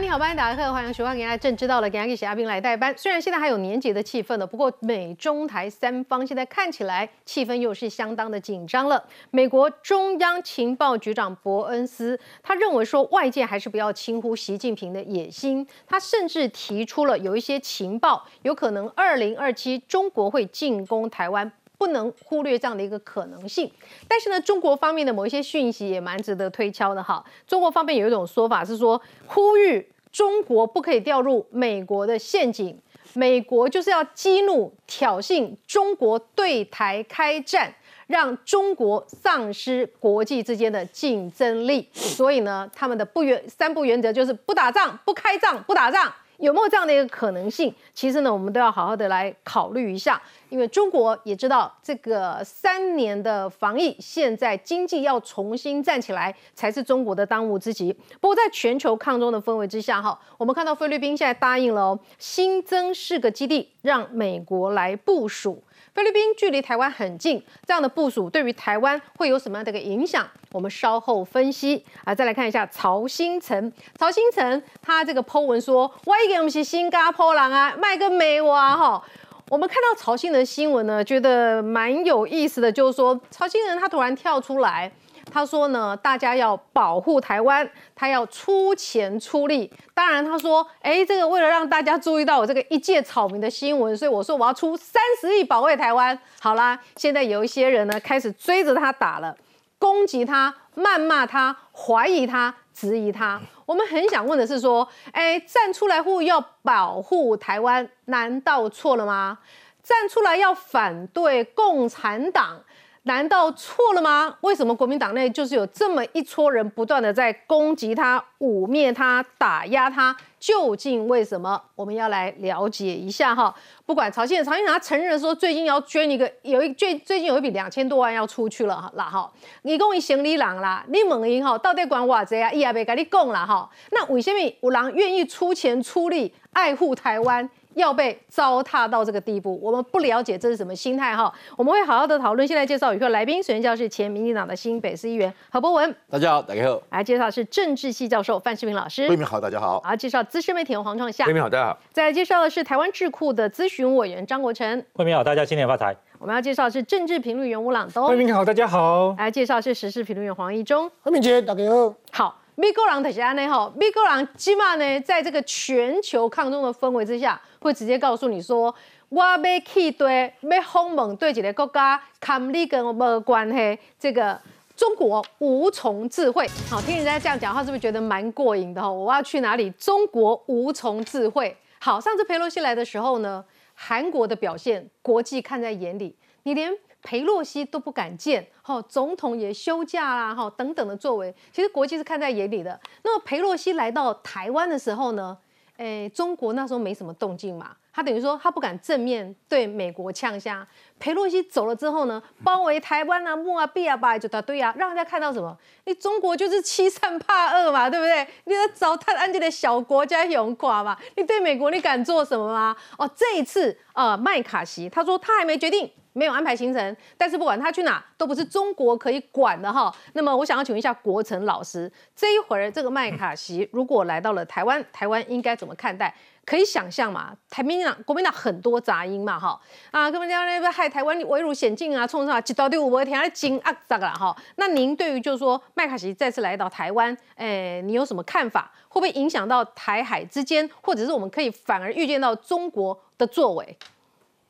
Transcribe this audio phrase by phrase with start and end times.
[0.00, 2.94] 你好，欢迎大家好，欢迎收看《今天正知道了》，给阿给写阿兵来代班。
[2.96, 9.04] 虽然现在还有年节的气氛呢，不过美中台三方现在看起来气氛又是相当的紧张了。
[9.30, 15.66] 美国中央情报局长伯恩斯他认为说，外界还是不要轻忽习近平的野心。
[15.86, 21.52] 他甚至提出了有一些情报有可能二零二七中国会进攻台湾。
[21.82, 23.68] 不能忽略这样的一个可能性，
[24.06, 27.24] 但是呢，中国方面的某一些讯息也蛮值得推敲的哈。
[27.44, 32.78] 中国方面有一种说法是说，呼吁中国不可以掉入美国的陷阱，
[33.14, 37.74] 美国就是要激怒、挑衅中国对台开战，
[38.06, 41.88] 让中国丧失国际之间的竞争力。
[41.92, 46.12] 所以呢，他们的不原三不原则就是不打仗、不开仗、不打仗。
[46.42, 47.72] 有没有这样的一个可能性？
[47.94, 57.92] 其实呢，我们都要好好的来考虑一下，因为中国也知道这个三年的防疫，现在经济要重新站起来才是中国的当务之急。
[58.20, 65.62] 不过，在全球抗中的氛围之下，哈，我们看到菲律宾现在答应了哦，新增四个基地，让美国来部署。
[65.94, 70.26] 菲律宾距离台湾很近，这样的部署对于台湾会有什么样的一个影响？
[70.50, 72.14] 我们稍后分析啊。
[72.14, 79.04] 再来看一下曹新成，曹新成他这个 Po 文说：“我一给我们是新加坡人啊，卖个美娃哈。”
[79.50, 84.90] 我们看到曹新的新闻呢，觉得蛮有意思的，就是说曹新人他突然跳出来。
[85.32, 89.72] 他说呢，大家要保护台湾，他要出钱出力。
[89.94, 96.16] 当然，他说，哎，这个为了让大家注意到我这个一介草民的新闻，所以我说我要出三十亿保卫台湾。
[96.38, 99.34] 好啦，现在有一些人呢开始追着他打了，
[99.78, 103.40] 攻击他、谩骂他、怀疑他、质疑他。
[103.64, 109.38] 我们很想问的是说，哎，站出来呼吁要保护台湾，难道错了吗？
[109.82, 112.62] 站出来要反对共产党。
[113.04, 114.36] 难道错了吗？
[114.42, 120.16] 为什么国民党内就是有这么一撮人不断的在攻击他、污蔑他、打压他？
[120.38, 121.60] 究竟为什么？
[121.74, 123.52] 我们要来了解一下哈。
[123.84, 129.28] 不管曹县，曹县长他承认说，最近要捐一个，有一最最近有一笔两千多万要出去了哈啦哈。
[129.62, 132.52] 你讲伊行李郎啦，你问伊哈，到底管偌济啊？
[132.52, 133.68] 伊也未跟你讲啦哈。
[133.90, 137.48] 那为什么有人愿意出钱出力爱护台湾？
[137.74, 141.32] 要被糟蹋到这个地步，我们不了解这是什么心态哈。
[141.56, 142.46] 我们会好好的讨论。
[142.46, 146.82] 现在介绍一个来宾，首先教是前民进党的新北市议员何博文，大家好，大家好。
[146.90, 149.80] 来介绍是政治系教授范世平老师，慧明好，大家好。
[149.80, 151.78] 好，介绍资深媒体人黄创夏，慧明好，大家好。
[151.92, 155.96] 再来介绍的是台湾智库的咨询委员张国成，慧明好，大家新年发财。
[156.18, 159.14] 我们要介绍是政治评论员吴朗东，慧明好，大家好。
[159.18, 161.94] 来介绍是时事评论员黄一中，慧明姐，大家好。
[162.12, 162.41] 好。
[162.54, 168.74] 美国人就是安尼吼，美国人起码呢，在这个全球抗中的氛围之下，会直接告诉你说，
[169.08, 173.78] 我要去对，要访问对一个国家，跟你跟我没关系。
[173.98, 174.38] 这个
[174.76, 178.92] 中国无从智慧，好听人家这样讲话，是不是觉得蛮过瘾的？
[178.92, 179.70] 我要去哪里？
[179.70, 181.56] 中国无从智慧。
[181.80, 183.42] 好，上次佩洛西来的时候呢，
[183.74, 186.70] 韩国的表现，国际看在眼里，你连。
[187.02, 192.78] 裴洛西都不敢见，哈，总统也休假啦，哈，等等的作为，其实国际是看在眼里的。
[193.02, 195.36] 那么裴洛西来到台湾的时候呢，
[195.78, 200.66] 诶，中国那时候没什么动静嘛，他等于说他不敢正面对美国呛虾。
[201.00, 205.58] 裴洛西走了之后呢，包围台湾啊，莫啊，必啊，吧，就他对啊，让人家看到什么？
[205.86, 208.24] 你中国就是欺善怕恶嘛，对不对？
[208.44, 212.76] 你要糟蹋安吉的小国家勇寡嘛，你对美国你敢做什么吗？
[212.96, 215.90] 哦，这一次啊，麦卡锡他说他还没决定。
[216.12, 219.94] 没有安排行程，但是不管他去哪，都不是中国可以管的哈。
[220.12, 226.14] 那么我想要请问一下国成老师，这一会儿这个麦卡锡如果来到了台湾，台湾应该怎么看待？
[226.44, 229.58] 可以想象嘛，台民党、国民党很多杂音嘛哈
[229.92, 234.36] 啊，根本就那边害台湾危入险境啊，冲上几到第五波天啊惊啊咋个了哈？
[234.56, 238.72] 那您对于就是说麦卡锡再次来到台湾，哎，你有什么看法？
[238.88, 243.78] 会不会影响到台海之间，或者是我们可以反而预见到中国的作为？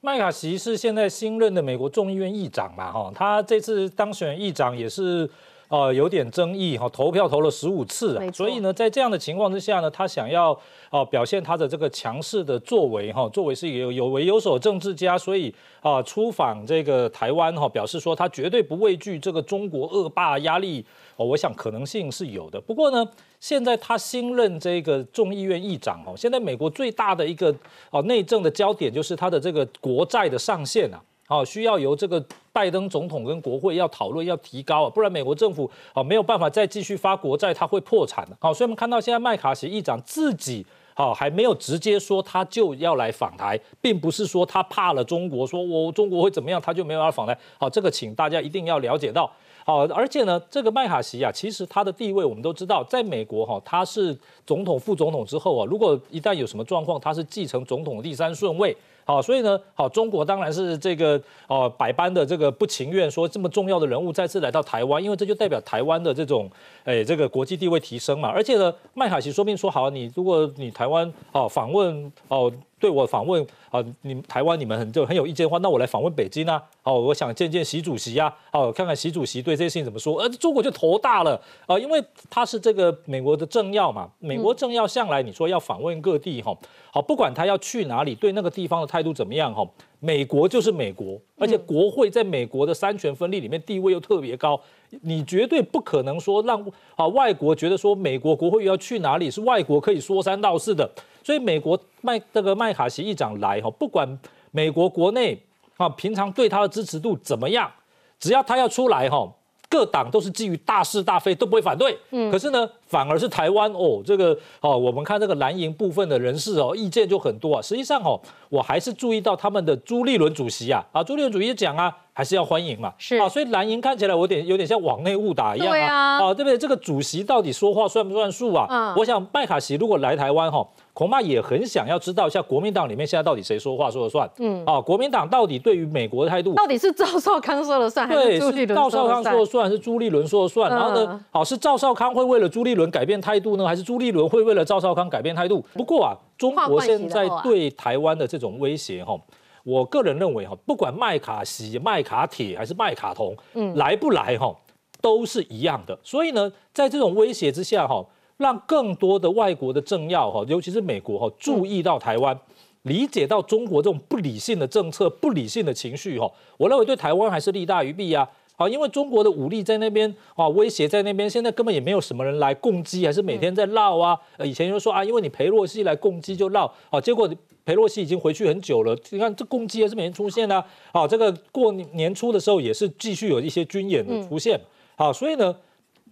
[0.04, 5.30] 麦卡锡是现在新任的美国众议院议长嘛，哈，他这次当选议长也是，
[5.72, 10.54] 呃，有点争议哈，投票投了十五次啊，所以呢，在这样的情况之下呢，他想要
[10.90, 20.84] 哦表现他的这个强势的作为哈，作为是有有为有所政治家，所以啊出访这个台湾哈，表示说他绝对不畏惧这个中国恶霸压力。
[21.16, 22.60] 哦，我想可能性是有的。
[22.60, 23.06] 不过呢，
[23.40, 27.54] 现在他新任这个众议院议长哦，现在美国最大的一个
[27.90, 31.00] 哦内政的焦点就是他的这个国债的上限啊，
[31.38, 38.36] 哦需要由这个拜登总统跟国会要讨论要提高啊，不然美国政府哦没有办法再继续发国债，他会破产的。
[38.40, 40.64] 好，所以我们看到现在麦卡锡议长自己
[40.94, 47.36] 好还没有直接说他就要来访台，并不是说他怕了中国，说我中国会怎么样，他就没有要访台。
[47.58, 49.30] 好，这个请大家一定要了解到。
[49.64, 58.76] 好，而且呢，这个麦卡锡啊，其实他的地位我们都知道，在美国哈，他是总统、副总统之后啊，如果一旦有什么状况，他是继承总统的第三顺位。
[59.04, 66.50] 好，所以呢，好，中国当然是这个哦，百般的这个不情愿，说这么重要的人物再次来到台湾，因为这就代表台湾的这种
[66.84, 68.28] 哎，这个国际地位提升嘛。
[68.28, 72.52] 而且呢，麦卡锡说不定说好，你如果你台湾哦访问哦。
[72.82, 86.52] 对我访问啊，你台湾你们很就很有意见的话，那我来访问北京啊，哦，我想见见习主席呀，哦，看看习主席对这些事情怎么说，呃，中国就头大了啊，因为他是这个美国的政要嘛，美国政要向来你说要访问各地哈，
[86.92, 89.64] 好，不管他要去哪里，对那个地方的态度怎么样哈，
[90.04, 94.60] 美国就是美国，而且国会在美国的三权分立里面地位又特别高，
[95.02, 96.60] 你绝对不可能说让
[96.96, 100.90] 啊外国觉得说美国国会要去哪里是外国可以说三道四的。
[101.22, 104.18] 所以美国麦这个麦卡锡议长来哈，不管
[104.50, 105.40] 美国国内
[105.76, 107.70] 啊平常对他的支持度怎么样，
[108.18, 109.32] 只要他要出来哈，
[109.72, 111.98] 各党都是基于大是大非都不会反对。
[112.10, 117.62] 嗯，可是呢，反而是台湾哦，这个哦，我们看这个蓝营部分的人士哦，意见就很多啊。
[117.62, 118.20] 实际上哦，
[118.50, 121.96] 我还是注意到他们的朱立伦主席啊，啊，朱立伦主席讲啊。
[122.14, 126.58] 还是要欢迎嘛，是啊，所以蓝营看起来有点有点像往内误打一样啊，啊，对不对？
[126.58, 128.66] 这个主席到底说话算不算数啊？
[128.68, 130.62] 嗯，我想麦卡锡如果来台湾哈，
[130.94, 134.28] 恐怕也很想要知道一下国民党里面现在到底谁说话说了算。
[134.38, 140.70] 嗯，啊，国民党到底对于美国的态度，到底是赵少康说了算，还是朱立伦赵少康说了算，还是朱立伦说了算？
[140.70, 145.64] 然后呢，好，是赵少康会为了朱立伦改变态度呢，还是朱立伦会为了赵少康改变态度？
[145.72, 149.18] 不过啊，中国现在对台湾的这种威胁哈。
[149.64, 154.52] 我个人认为哈，不管麦卡锡、麦卡铁还是麦卡铜，嗯，来不来哈，
[155.00, 155.96] 都是一样的。
[156.02, 158.04] 所以呢，在这种威胁之下哈，
[158.42, 162.38] 让更多的外国的政要哈，尤其是美国哈，注意到台湾，
[162.82, 168.28] 理解到中国这种不理性的政策、不理性的情绪哈，我认为对台湾还是利大于弊啊。
[168.56, 174.16] 啊，因为中国的武力在那边啊，威胁在那边，现在根本也没有什么人来攻击，还是每天在闹啊。
[174.36, 177.28] 呃，以前就说啊，因为你裴洛西来攻击就闹，啊，结果
[177.64, 178.94] 裴洛西已经回去很久了。
[179.08, 180.62] 你看这攻击还是每天出现啊。
[180.92, 184.60] 啊，这个过年初的时候也是继续有一些军演的出现。
[184.96, 185.56] 好，所以呢。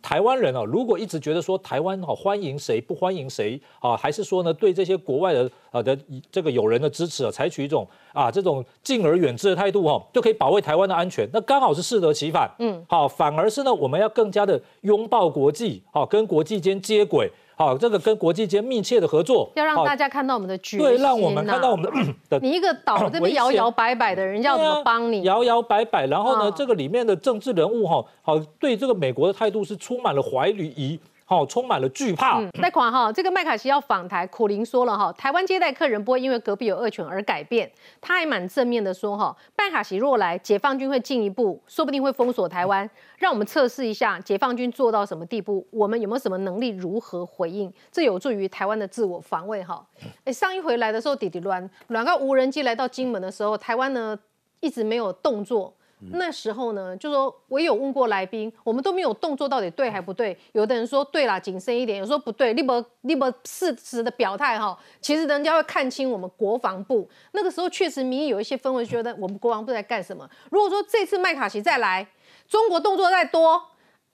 [0.02, 5.96] 台湾人哦，如果一直觉得说台湾好欢迎谁不欢迎谁啊，还是说呢对这些国外的啊的
[6.30, 12.50] 这个友人的支持啊，采取一种啊这种敬而远之的态度哈，就可以保卫台湾的安全，那刚好是适得其反。
[12.58, 17.30] 嗯，好，反而是呢我们要更加的拥抱国际，好跟国际间接轨。
[17.60, 20.78] 好，这个跟国际间密切的合作，要让大家看到我们的决心。
[20.78, 21.92] 对，让我们看到我们
[22.30, 22.38] 的。
[22.38, 25.24] 你一个岛这边摇摇摆摆的人，要怎么帮你？
[25.24, 30.98] 摇摇摆摆，然后呢，这个里面的政治人物哈，好对这个美国的态度是充满了怀疑。
[31.30, 32.44] 好，充满了惧怕。
[32.60, 37.70] 贷款哈，这个麦卡锡要访台，苦林说了哈，台湾接待客人不会因为隔壁有恶犬而改变。
[38.00, 49.86] 他还蛮正面的说哈，麦卡锡若来，解放军会进一步，说不定会封锁台湾，让我们测试一下解放军做到什么地步，我们有没有什么能力，如何回应，这有助于台湾的自我防卫哈。
[50.24, 54.18] 哎，上一回来的时候，弟弟乱乱个无人机来到金门的时候，台湾呢
[54.58, 55.72] 一直没有动作。
[56.12, 60.36] 那时候呢，就说我有问过来宾，我们都没有动作，到底对还不对？
[60.52, 64.78] 有的人说对啦，谨慎一点；有说不对，你不你不适时的表态哈。
[65.00, 70.28] 其实人家会看清我们国防部那个时候确实民意有一些氛围，觉得我们国防部在干什么。
[70.50, 72.06] 如果说这次麦卡锡再来，
[72.48, 73.62] 中国动作再多，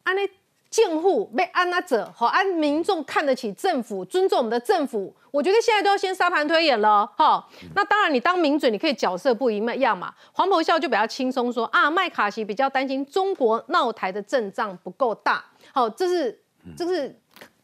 [0.02, 0.28] 安内。
[0.76, 5.16] 建户被安那者，好安民众看得起政府，尊重我们的政府。
[5.30, 7.42] 我觉得现在都要先沙盘推演了，哈。
[7.74, 10.12] 那当然，你当名嘴，你可以角色不一样嘛。
[10.32, 15.42] 黄婆笑就比较轻松，说啊，麦卡锡比较担心中国闹台的阵仗不够大，
[15.72, 16.42] 好，这是
[16.76, 17.18] 这是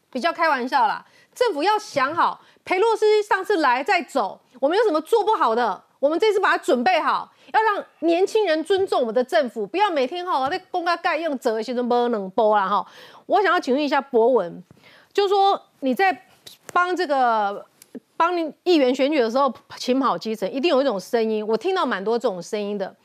[0.09, 1.05] 比较开玩笑啦。
[1.35, 5.83] 政府要想好，裴洛斯上次来再走，我们有什么做不好的？
[5.99, 12.85] 我们这次把它准备好，要让年轻人尊重我们的政府，不要每天哈在公开盖用折些都不能播啦哈。
[13.25, 14.63] 我想要请问一下博文，
[15.13, 16.25] 就说你在
[16.71, 17.65] 帮这个
[18.17, 18.33] 帮
[18.63, 22.95] 议员选举的时候，勤跑基层，一定有一种声音，我听到蛮多这种声音的。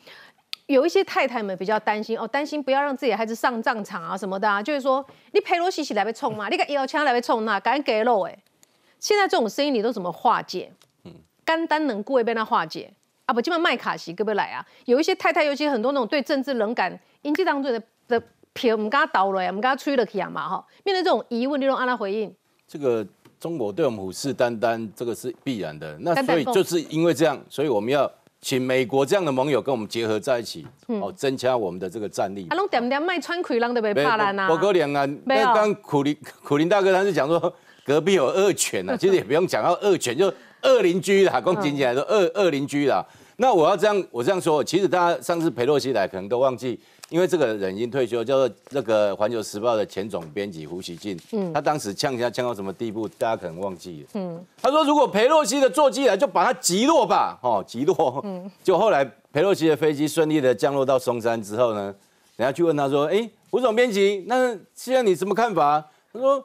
[0.66, 5.02] 有一些太太们比较担心哦，担心不要让自己的孩子上战场啊什么的啊，就是说
[5.32, 8.38] 你佩洛西起来被冲嘛，你个腰枪来被冲那，赶紧给肉哎。
[9.00, 10.72] 现在这种声音你都怎么化解？
[11.04, 11.14] 嗯
[11.44, 12.92] 肝单能过会被他化解
[13.28, 13.34] 啊？
[13.34, 14.64] 不，今晚麦卡锡可不来啊？
[14.86, 18.20] 有一些太太，尤其很多那种对政治冷感，引起当中的的
[18.54, 20.66] 撇，我们跟他倒了呀，我们跟他吹了去啊嘛哈。
[20.82, 22.34] 面对这种疑问，你用按他回应。
[22.66, 23.06] 这个
[23.38, 25.94] 中国对我们虎视眈眈，这个是必然的。
[26.00, 32.46] 那所以就是因为这样，所以我们要请美国这样的盟友跟我们结合在一起，哦，增加我们的这个战力。
[32.48, 34.48] 啊，拢点点卖穿盔，人都被怕烂啊。
[34.50, 35.06] 我哥两啊！
[35.26, 37.54] 那刚苦林苦林大哥他是讲说
[37.84, 40.32] 隔壁有恶犬啊，其实也不用讲到恶犬就。
[40.60, 43.00] 恶邻居啦，讲真起来说恶恶邻居啦。
[43.40, 46.78] 那我要这样，我这样说，其实大家上次裴洛西来可能都忘记，
[47.08, 61.94] 因为这个人已经退休，叫做那个《环球时报》的前总编辑胡锡进，嗯，他当时呛一下呛到什么地步，大家可能忘记了，嗯，他说如果裴洛西的座机来，就把他击落吧，哦，击落，嗯，就后来裴洛西的飞机顺利的降落到松山之后呢，
[62.34, 65.80] 人家去问他说，哎，胡总编辑，那现在你什么看法？
[66.12, 66.44] 他说，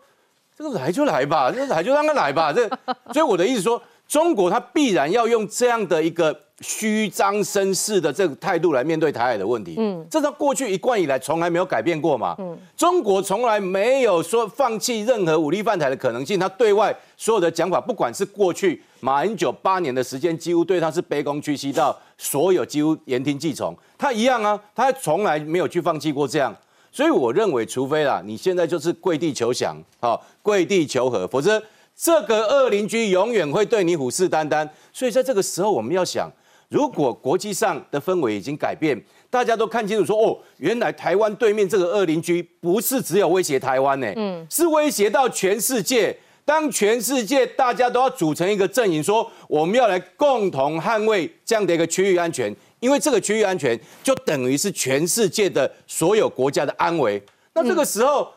[0.56, 2.70] 这个来就来吧，这来就让他来吧，这，
[3.12, 3.82] 所以我的意思说。
[4.06, 26.56] 中国它必然要用这样的一个虚张声势的这个态度来面对台海的问题，嗯，这是过去一贯以来从来没有改变过嘛，嗯，中国从来没有说放弃任何武力犯台的可能性，他对外所有的讲法，不管是过去马英九八年的时间，几乎对他是卑躬屈膝到所有几乎言听计从，他一样啊，他从来没有去放弃过这样，
[26.92, 31.62] 所以我认为，除非啦，你现在就是跪地求降，好，跪地求和，否则。
[31.96, 36.28] 这个恶邻居永远会对你虎视眈眈，所以在这个时候，我们要想，
[36.74, 39.00] 如果国际上的氛围已经改变，
[39.30, 46.18] 大家都看清楚，说哦，原来台湾对面这个恶邻居不是只有威胁台湾呢，嗯，是威胁到全世界。
[46.44, 57.22] 当全世界大家都要组成一个阵营，说我们要来共同捍卫这样的一个区域安全，因为这个区域安全就等于是全世界的所有国家的安危。
[57.54, 58.28] 那这个时候，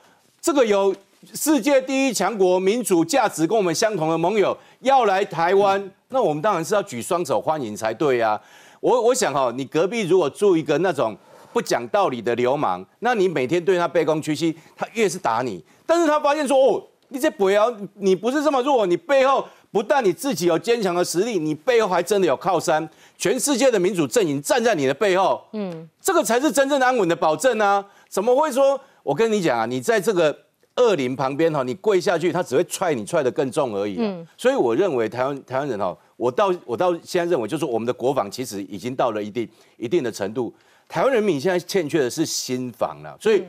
[0.43, 0.95] 这个有。
[1.35, 8.41] 世界第一强国、民主价值跟我们相同的盟友要来台湾，那我们当然是要举双手欢迎才对呀。
[8.81, 11.17] 我我想哈，你隔壁如果住一个那种
[11.53, 15.65] 不讲道理的流氓，那你每天对他卑躬屈膝，他越是打你。
[15.85, 27.85] 但是他发现说，哦，你这不要，你不是这么弱，你背后不但你自己有坚强的实力，你背后还真的有靠山，全世界的民主阵营站在你的背后，嗯，这个才是真正安稳的保证啊！
[28.09, 28.79] 怎么会说？
[29.03, 30.46] 我跟你讲啊，你在这个。
[30.77, 33.97] 恶灵旁边哈，你跪下去，他只会踹你踹得更重而已。
[33.99, 40.53] 嗯，所以我认为台湾台湾人哈，我到我到现在认为，就是我们的国防其实已经到了一定一定的程度。
[40.89, 43.43] 台湾人民现在欠缺的是心防了，所以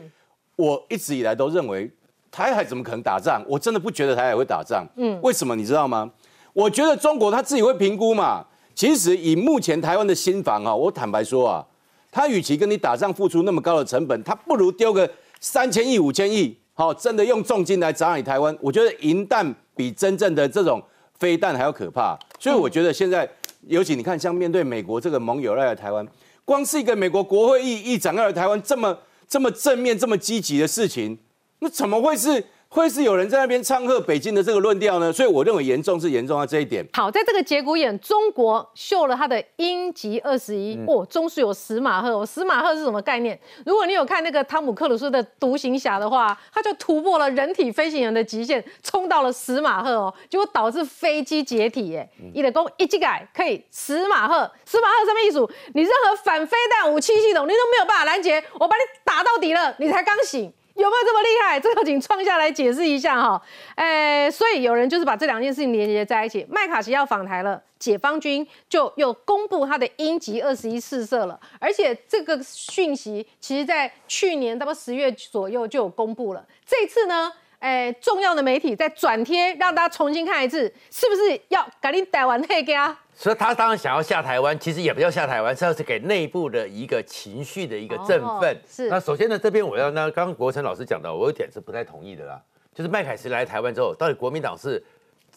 [0.56, 1.90] 我一直以来都认为
[2.30, 3.44] 台海怎么可能打仗？
[3.46, 4.86] 我真的不觉得台海会打仗。
[4.96, 6.10] 嗯，为什么你知道吗？
[6.52, 8.44] 我觉得中国他自己会评估嘛。
[8.74, 11.66] 其实以目前台湾的心防啊，我坦白说啊，
[12.10, 15.08] 他与其跟你打仗付出那么高的成本，他不如丢个
[15.40, 16.56] 三千亿五千亿。
[16.78, 20.80] 好，真的用重金来砸你台湾，我觉得银弹比真正的这种
[21.18, 22.16] 飞弹还要可怕。
[22.38, 23.28] 所以我觉得现在，
[23.62, 26.06] 尤其你看，像面对美国这个盟友来台湾，
[26.44, 31.18] 光是一个美国国会议议长要来台湾，这么这么正面、这么积极的事情，
[31.58, 32.44] 那怎么会是？
[32.70, 35.10] 会是有人在那边唱和北京的这个论调呢？
[35.10, 36.86] 所以我认为严重是严重在这一点。
[36.92, 43.38] 好，在这个节骨眼，中国秀了他的鹰击二十一，哦，中是有十马赫，十马赫是什么概念？
[43.64, 51.96] 如果你有看那个汤姆克鲁斯的独行侠的话，他就突破了人体飞行员的极限，冲到了十马赫哦，结果导致飞机解体。
[51.96, 55.38] 哎，你的功一击改可以十马赫，十马赫什么意思？
[55.72, 60.52] 你任何反飞弹武器系统你都没有办法拦截，我把你打到底了，你才刚醒。
[60.78, 61.58] 有没有这么厉害？
[61.58, 63.42] 这个请创下来解释一下哈。
[63.74, 66.46] 诶，所以有人就是把这两件事情连接在一起。
[66.48, 76.46] 麦卡锡要访台了，解放军就又公布他的鹰击二十一试射了，而且这个讯息其实在去年差不多十月左右就有公布了。
[76.64, 82.96] 这次呢，诶，重要的媒体在转贴，让大家重新看一次，是不是要赶紧逮完那个？
[83.20, 88.56] 所以他当然想要下台湾，其实也不叫下台湾，是要是给内部的一个情绪的一个振奋。
[88.64, 88.88] 是。
[88.88, 92.40] 那首先呢，这边我要那刚刚国成老师讲的，我有点是不太同意的啦。
[92.72, 94.80] 就是麦凯石来台湾之后，到底国民党是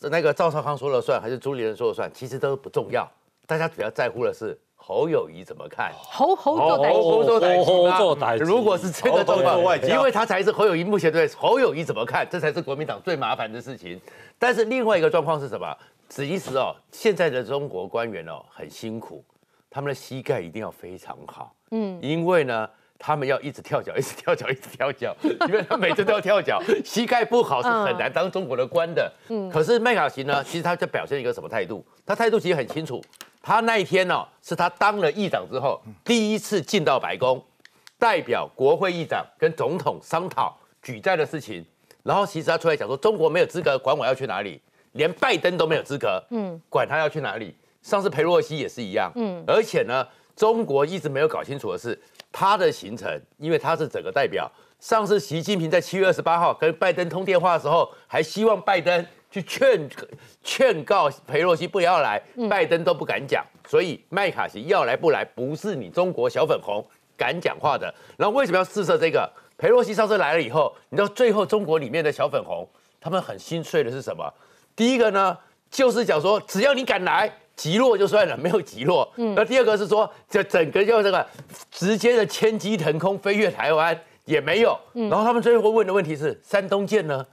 [0.02, 2.08] 那个赵少康说了算，还是朱立伦说了算？
[2.14, 3.12] 其实都不重要，
[3.48, 5.92] 大家主要在乎的是侯友谊怎么看。
[5.98, 14.00] 侯侯做歹侯做歹侯做歹如果是这个状况，因为他才是侯友谊目前对侯友谊怎么看，这才是国民党最麻烦的事情。
[14.38, 15.76] 但是另外一个状况是什么？
[16.14, 19.24] 史意思哦，现在的中国官员哦很辛苦，
[19.70, 25.16] 他们的膝盖一定要非常好，嗯，因为呢，他们要一直跳脚，一直跳脚，一直跳脚，
[25.48, 29.12] 因为他每次都要跳脚，膝盖不好是很难当中国的官的。
[29.30, 31.86] 嗯，可是麦卡锡呢，其实他在表现一个什么态度？
[32.06, 33.02] 他态度其实很清楚，
[33.42, 37.42] 他那一天呢，是他当了议长之后第一次进到白宫，
[37.98, 41.66] 代表国会议长跟总统商讨举债的事情，
[42.04, 44.62] 然后其实他出来讲说，中国没有资格管我要去哪里。
[44.94, 47.56] 连拜登都没有资格，嗯，管他要去哪里。
[47.82, 50.06] 上次裴洛西也是一样，嗯，而且呢，
[50.36, 52.00] 中国一直没有搞清楚的是
[52.32, 54.52] 他的行程，因为他是整个代表。
[54.80, 59.90] 上次习近平在七月二十八号跟拜登通电话的时候，还希望拜登去劝
[60.44, 63.46] 劝告裴洛西不要来，拜登都不敢讲。
[63.68, 67.94] 所以麦卡锡要来不来，不是你中国小粉红敢讲话的。
[68.18, 69.32] 然后为什么要试射这个？
[69.58, 72.68] 裴洛西上次来了以后，你知道最后中国里面的小粉红
[73.00, 74.32] 他们很心碎的是什么？
[74.82, 75.38] 第一个呢，
[75.70, 79.08] 就是讲说，只要你敢来，击落就算了，没有击落。
[79.16, 81.24] 嗯，那第二个是说，这整个就这个
[81.70, 83.96] 直接的千机腾空飞越台湾
[84.26, 84.76] 也没有。
[84.92, 87.24] 然后他们最后问的问题是：山东舰呢？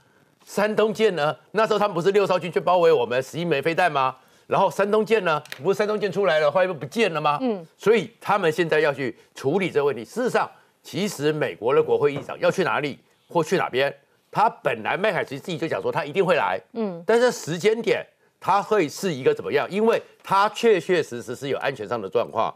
[0.45, 1.35] 山东舰呢？
[1.53, 4.15] 那时候他们不是六艘军去包围我们十一枚飞弹吗？
[4.45, 5.41] 然后山东舰呢？
[5.63, 7.39] 不是山东舰出来了，后来不不见了吗？
[7.41, 10.05] 嗯，所以他们现在要去处理这个问题。
[10.05, 10.47] 事实上，
[10.83, 13.91] 其实美国的国会议长要去哪里或去哪边？
[14.31, 18.05] 他本来麦凯奇自己就讲说他一定会来，嗯，但是时间点
[18.39, 19.69] 他会是一个怎么样？
[19.69, 22.53] 因为他确确实实是有安全上的状况，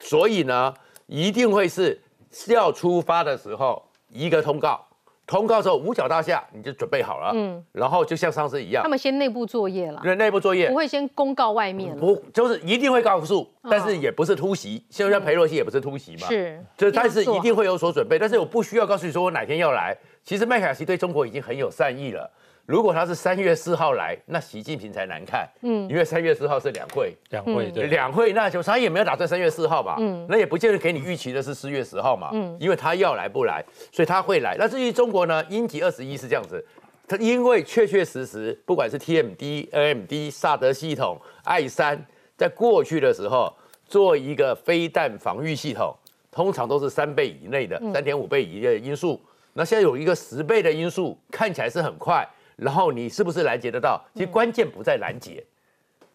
[0.00, 0.72] 所以呢，
[1.06, 2.00] 一定会是
[2.48, 4.86] 要出发的时候一个通告，
[5.26, 10.68] 通告之后五角大厦你就准备好了，嗯，然后就像上次一样，他们先内部作业了，对，内部作业。
[10.68, 19.96] 不会先公告外面，不就是一定会告诉，但是也不是突袭，就像裴洛西也不是突袭嘛，是，就但是一定会有所准备，但是我不需要告诉你说我哪天要来。
[20.22, 22.30] 其实麦卡锡对中国已经很有善意了。
[22.66, 25.46] 如果他是三月四号来，那习近平才难看。
[25.60, 29.96] 嗯，因为三月四号是两会，两会对两会，那就他也没有打算三月四号吧？
[30.00, 32.30] 嗯，那也不见得给你预期的是四月十号嘛。
[32.32, 34.56] 嗯，因为他要来不来，所以他会来。
[34.58, 35.44] 那至于中国呢？
[35.50, 36.64] 英吉二十一是这样子，
[37.06, 42.02] 他因为确确实实，不管是 TMD、NMD、萨德系统、爱三，
[42.36, 43.54] 在过去的时候
[43.86, 45.94] 做一个飞弹防御系统，
[46.30, 49.20] 通常都是三倍以内的，三点五倍以内的因素。
[49.52, 54.02] 那现在有一个十倍的因素，看起来是很快，然后你是不是拦截得到？
[54.14, 55.44] 其实关键不在拦截，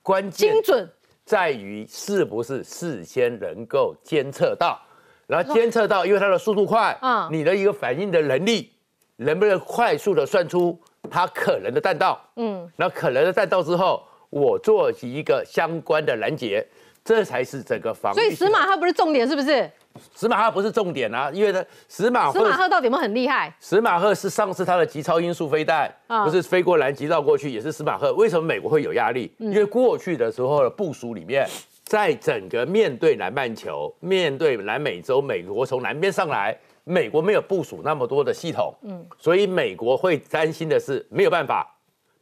[0.02, 0.90] 关键精准
[1.26, 4.80] 在于是不是事先能够监测到，
[5.28, 8.72] 然后监测到，因为它的速度快，啊，你的一个反应的能力，
[9.18, 10.80] 能不能快速的算出
[11.12, 12.20] 它可能的弹道？
[12.38, 16.66] 嗯，那可能的弹道之后，我做一个相关的拦截，
[17.04, 18.14] 这才是整个防。
[18.14, 19.70] 所以死马它不是重点，是不是？
[20.16, 23.56] 史马赫不是重点啊，因为呢，史马史马赫到底有没有很厉害？
[23.60, 28.14] 史马赫是上次他的极超音速飞弹，不是飞过南极绕过去，也是史马赫。
[28.14, 29.34] 为什么美国会有压力？
[29.38, 31.48] 因为过去的时候的部署里面，
[31.84, 41.76] 在整个面对南半球、面对南美洲，美国从南边上来，美国没有部署那么多的系统，嗯，所以美国会担心的是没有办法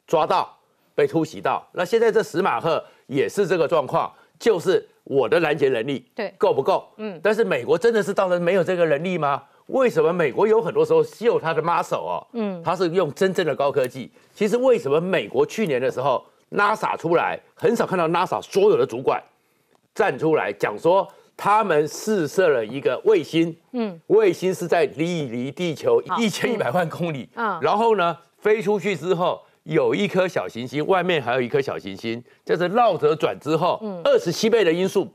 [0.06, 0.58] 抓到
[0.96, 1.66] 被突袭到。
[1.74, 4.88] 那现在这史马赫也是这个状况，就是。
[5.10, 6.86] 我的拦截能力对够不够？
[6.98, 9.42] 嗯，但是美国真的是到了没有这个能力吗？
[9.68, 12.28] 为什么美国有很多时候秀他的 muscle 哦？
[12.34, 14.12] 嗯，他是用真正的高科技。
[14.34, 16.22] 其实为什么美国去年的时候
[16.52, 19.24] NASA 出来很少看到 NASA 所有的主管
[19.96, 29.42] 站出来讲说他们试射了一个卫星，嗯，卫星是在离离地球一千一百万公里，嗯，然后呢飞出去之后。
[29.68, 35.06] 有一颗小行星，外面还有一颗小行星，就是绕着转之后，二十七倍的因素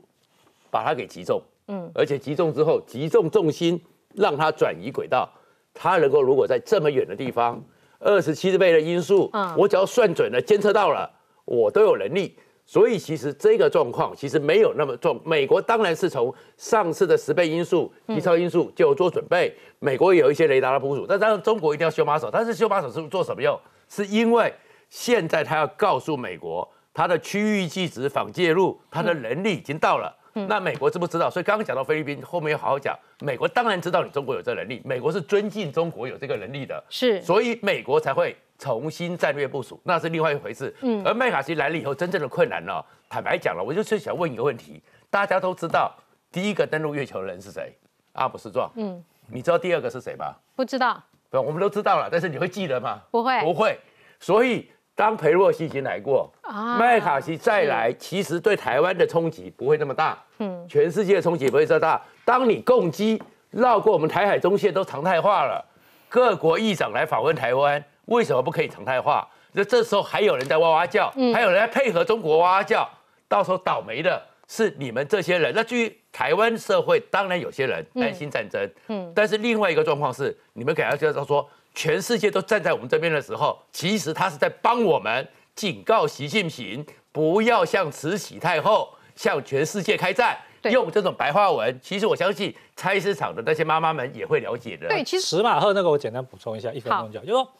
[0.69, 3.81] 把它给击中，嗯，而且击中之后，击中重心
[4.13, 5.27] 让它转移轨道，
[5.73, 7.59] 它能够如果在这么远的地方，
[7.97, 11.09] 二十七倍的因素，嗯，我只要算准了，监测到了，
[11.45, 12.37] 我都有能力。
[12.65, 15.19] 所以其实这个状况其实没有那么重。
[15.25, 23.59] 美国当然是从上次的十倍因素、极超因素就做准备，美国有一些雷达的部署，但当然中国一定要修把手，但是修把手是做什么用？
[23.93, 24.51] 是因为
[24.89, 30.11] 现在他要告诉美国，他的区域计值访介入，他的能力已经到了。
[30.47, 31.29] 那美国知不知道？
[31.29, 32.97] 所以刚刚讲到菲律宾，后面要好好讲。
[33.19, 40.75] 美国当然知道你中国有这能力，美国是尊敬中国有这个能力的，是，所以美国才会重新战略部署，那是另外一回事。
[40.81, 45.95] 嗯，而麦卡锡来了以后，真正的困难呢，坦白讲了，我就是想问一个问题：大家都知道
[46.31, 47.71] 第一个登陆月球的人是谁？
[48.13, 48.71] 阿姆斯壮。
[48.75, 50.33] 嗯，你知道第二个是谁吗？
[50.55, 50.99] 不知道。
[51.41, 53.01] 我们都知道了，但是你会记得吗？
[53.11, 53.79] 不会，不会。
[54.19, 56.31] 所以当裴洛西已经来过，
[56.77, 60.17] 麦卡锡再来，其实对台湾的冲击不会那么大。
[60.39, 62.01] 嗯，全世界的冲击不会这么大。
[62.23, 65.63] 当你攻击绕过我们台海中线都常态化了，
[66.09, 69.27] 各国议长来访问台湾，为什么不可以常态化？
[69.53, 72.89] 那这时候还有人在哇哇叫，还有人在配合中国哇哇叫，
[73.27, 75.53] 到时候倒霉的是你们这些人。
[75.55, 91.79] 那至于台湾社会，当然有些人担心战争，嗯，但是另外一个状况是，你们给他介绍说，全世界都站在我们这边的时候，其实他是在帮我们警告习近平，不要向慈禧太后向全世界开战，用这种白话文。
[91.81, 94.87] 其实我相信菜市场的那些妈妈们也会了解的。
[94.89, 97.51] 对，其实史马赫那个我简单补充一下，一分钟讲，就说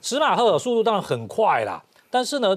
[0.00, 2.56] 史马赫的速度当然很快啦，但是呢，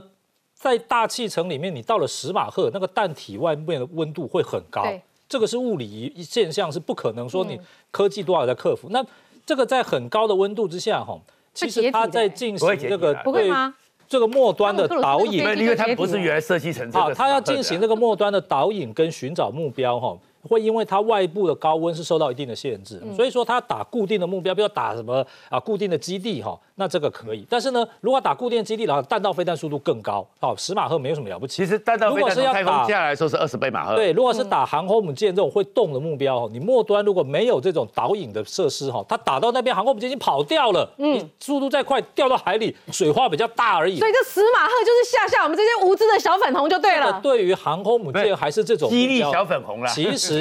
[0.53, 4.85] 在大气层里面，你到了史马赫，那个弹体外面的温度会很高。
[5.33, 8.89] 这个是物理现象，是不可能说你科技多少在克服。
[8.91, 9.03] 那
[9.43, 11.19] 这个在很高的温度之下，哈，
[11.55, 13.73] 其实它在进行这个不会吗？
[14.07, 17.05] 这个末端的导引，因为它不是原来设计成这个。
[17.05, 20.15] 好，它要进行这个末端的导引跟寻找目标，哈，
[20.47, 27.45] 会因为它外部的高温是受到一定的限制，所以说它打固定的目标，比如打什么啊固定的基地哈，那这个可以。
[27.49, 31.63] 但是呢，如果打固定基地，然后弹道飞弹速度更高，好，十马赫没有什么了不起。
[31.63, 33.95] 其实弹道飞弹从太空下来说是二十倍马赫。
[33.95, 43.97] 对，如果是打航空母舰这种会动的目标，你末端如果没有这种导引的设施哈，它打到那边航空母舰已经跑掉了，嗯，速度再快掉到海里，水花比较大而已。
[43.99, 47.19] 所以这十马赫就是吓吓我们这些无知的小粉红就对了。
[47.21, 50.32] 对于航空母舰还是这种激励小粉红啦，其实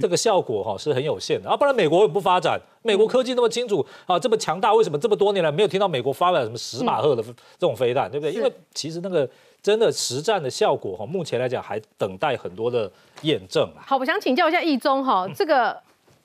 [0.00, 2.60] 这个效果哈是很有限的啊，不然美国也不发展。
[2.82, 8.32] 美国科技那么清楚啊，这么强大，为什么这么多年来没有听到美国发表什么十马赫的这种飞弹，对不对？
[8.32, 9.28] 因为其实那个
[9.62, 12.90] 真的实战的效果哈，目前来讲还等待很多的
[13.22, 13.84] 验证啊。
[13.86, 15.76] 好，我想请教一下易中哈，这个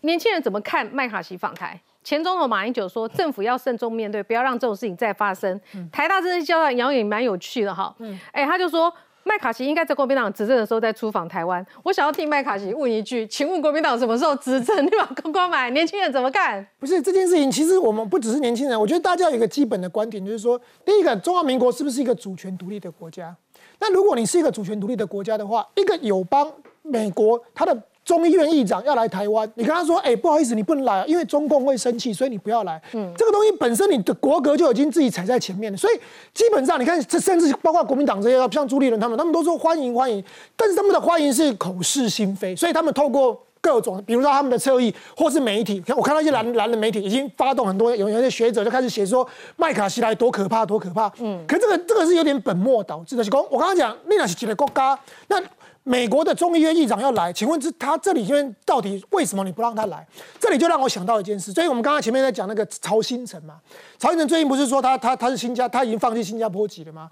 [0.01, 1.79] 年轻人怎么看麦卡锡访台？
[2.03, 5.59] 前总统马英九说，政府要慎重面对，不要让这种事情再发生。
[5.91, 8.93] 台大这次交代谣言蛮有趣的哈，嗯哎，他就说。
[9.23, 11.65] 麦卡锡应该在国民党执政的时候再出访台湾。
[11.83, 14.85] 我想要替麦卡锡问一句，请问国民党什么时候执政？
[14.87, 15.09] 对吧？
[15.21, 16.65] 公公买年轻人怎么干？
[16.77, 23.35] 不是这件事情，其实我们不只是年轻人，我觉得大家有一个基本的观点，就是说，第一个，中华民国是不是一个主权独立的国家？
[23.79, 27.83] 那如果你是一个主权独立的国家的话，一个友邦美国，它的。
[28.05, 35.97] 众议院议长要来台湾，你跟他说：“哎，不好意思，你不能来，因为中共会生气，所以你不要来。”嗯，这个东西本身你的国格就已经自己踩在前面了，所以
[36.33, 40.21] 基本上你看，这甚至包括国民党这些，像朱立伦他们，他们都说欢迎欢迎，
[40.57, 51.09] 但是他们的欢迎是口是心非，所以他们透过各种，比如说他们的侧翼或是媒体，看我看到一些蓝蓝的媒体已经发动很多，有有些学者就开始写说麦卡锡来多可怕多可怕。
[51.19, 53.23] 嗯，可这个这个是有点本末倒置的。
[53.23, 55.41] 是讲我刚刚讲，那是几个国家那。
[55.83, 60.05] 美国的众议院议长要来，请问这他这里边到底为什么你不让他来？
[60.39, 63.59] 这里就让我想到一件事，所以我们刚刚前面在讲那个曹新成嘛，
[63.99, 67.09] 曹新成最近不是说他他他是新加他已经放弃新加坡籍了吗？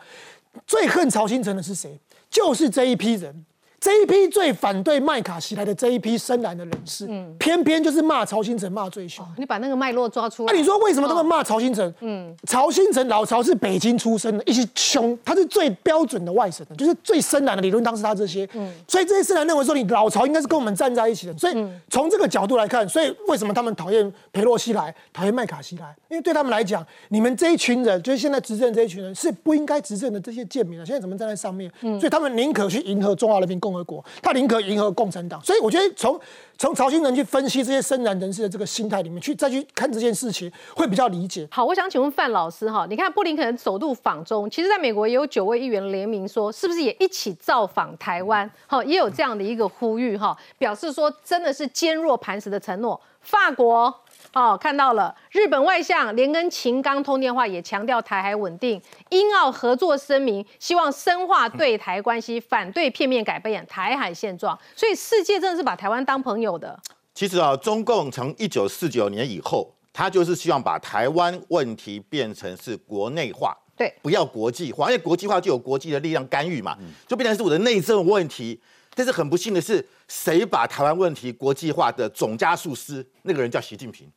[0.65, 1.99] 最恨曹新成的是谁？
[2.29, 3.45] 就是这一批人。
[3.81, 9.25] 这一批最反对麦卡锡来的这一批深蓝的人士，嗯，偏偏就是骂曹新成骂最凶。
[9.39, 10.53] 你把那个脉络抓出来。
[10.53, 11.91] 那你说为什么他们骂曹新成？
[12.01, 21.35] 嗯，曹新成老曹是北京出生的，一些凶，他是最标准的外省的，就是最深蓝的理论，当时他这些，嗯，所以这些深蓝认为说你老曹应该是跟我们站在一起的。
[21.35, 25.95] 所以从这个角度来看，所以为什么他们讨厌佩洛西来，讨厌麦卡锡来？
[26.07, 31.71] 因为对他们来讲，你们这一群人，就是现在执政这一群人，是不应该执政的这些贱民啊，现在怎么站在上面？
[31.81, 34.51] 嗯，所以他们宁可去迎合中华人民共和国，他宁。
[34.51, 36.19] 可迎合共产党，所以我觉得从
[36.57, 41.47] 从曹新人去分析这些深蓝人士的这个心态里面去再去看这件事情，会比较理解。
[41.49, 48.49] 好，我想请问范老师哈，你看布林肯首度访中，其实在美国也有九位议员联名说，是不是也一起造访台湾？
[48.67, 52.99] 好，也有这样的一个呼吁哈，表示说真的是坚若磐石的承诺。
[53.21, 53.95] 法国。
[54.33, 64.57] 哦，看到了，日本外相连跟秦刚通电话，也强调台海稳定，英澳合作声明，希望深化对台关系，反对片面改变台海现状。
[64.73, 66.79] 所以世界真的是把台湾当朋友的。
[67.13, 78.61] 其实啊，中共从一九四九年以后，他就是希望把台湾问题变成是国内化，对，不要国际化，因为国际化就有国际的力量干预嘛，就变成是我的内政问题。
[78.93, 83.05] 但是很不幸的是，谁把台湾问题国际化的总加速师？
[83.23, 84.09] 那个人叫习近平。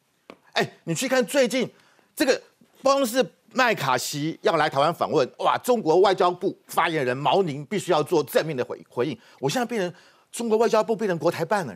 [0.54, 1.68] 哎，你去看最近
[2.16, 2.40] 这个，
[2.82, 5.58] 光是麦卡锡要来台湾访问，哇！
[5.58, 9.18] 中国外交部发言人毛宁必须要做正面的回回应。
[9.40, 9.92] 我现在变成
[10.32, 11.74] 中国外交部变成国台办了，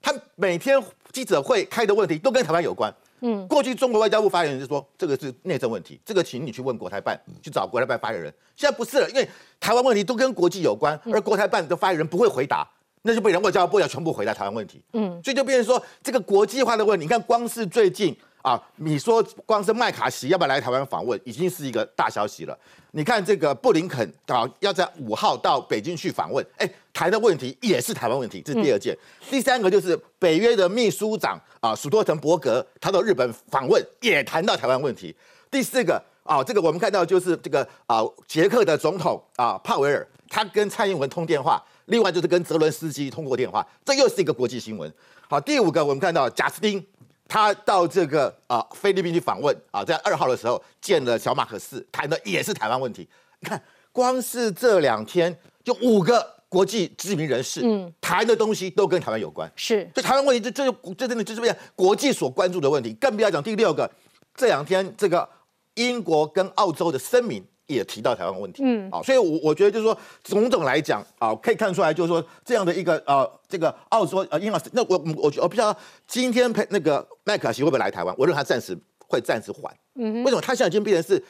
[0.00, 0.80] 他每天
[1.12, 2.92] 记者会开的问题都跟台湾有关。
[3.20, 8.32] 嗯，过去中国外交部发言人就说这个是内政问题，这个请你去问国台办，去找国台办发言人。
[8.54, 12.68] 现在不是了，因为台湾问题都跟国际有关，而国台办的发言人不会回答。
[13.06, 17.04] 那就被人外交部要全部回答台湾问题，嗯，所以就变成说这个国际化的问题。
[17.04, 22.58] 你看，光是最近啊，你说光是麦卡锡要不要来台湾访问，已经是一个大消息了。
[22.92, 28.96] 你看这个布林肯啊，要在五号到北京去访问，哎，谈的问题也是台湾问题，这是第二件。
[29.28, 35.14] 第三个就是北约的秘书长啊，史托滕伯格他到日本访问，也谈到台湾问题。
[35.50, 41.62] 第四个啊，这个我们看到就是这个啊，捷克的总统啊，帕维尔，他跟蔡英文通电话。
[41.86, 44.92] 另外就是跟泽伦斯基通过电话，这又是一个国际新闻。
[45.28, 46.84] 好，第五个我们看到贾斯汀，
[47.28, 53.08] 他到这个啊菲律宾去访问啊，在二号的时候见了小马可斯，谈的也是台湾问题。
[53.40, 59.50] 你看，光是这两天就五个国际知名人士，嗯，谈的东西都跟台湾有关。
[59.56, 62.92] 是，就台湾问题，这这这真的就是变国际所关注的问题。
[63.00, 63.90] 更不要讲第六个，
[64.34, 65.28] 这两天这个
[65.74, 67.44] 英国跟澳洲的声明。
[67.66, 75.74] 也提到台湾问题，嗯，啊，所以，我我觉得就是说，种种来讲啊，可以看出来，就是说这样的一个呃，这个澳洲呃，英老师，那我我我不知道
[76.06, 78.14] 今天陪那个麦卡锡会不会来台湾？
[78.18, 80.40] 我认为他暂时会暂时缓，嗯，为什么？
[80.40, 81.24] 他现在已经变成是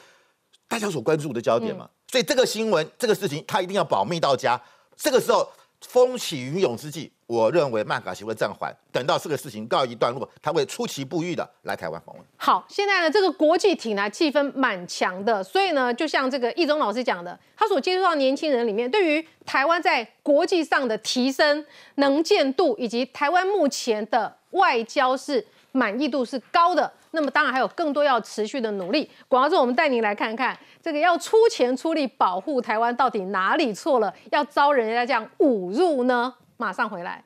[0.67, 4.61] 大家所关注的焦点嘛，所以这个新闻这个事情他一定要保密到家。
[4.97, 5.49] 这个时候，
[5.81, 12.23] 风起云涌之际，我认为麦卡锡会暂缓，等到这个事情告一段落，他会出其不意的来台湾访问。
[12.37, 26.91] 好，现在呢，这个国际挺呢气氛蛮强的，所以呢，就像这个易中老师讲的，他所接触到年轻人里面，对于台湾在国际上的提升能见度，以及台湾目前的外交是满意度是高的。
[27.11, 29.09] 那么当然还有更多要持续的努力。
[29.27, 36.35] 广告之后，我们带您来看看这个要出钱出力保护台湾到底哪里错了，要遭人家这样侮辱呢？
[36.57, 37.23] 马上回来。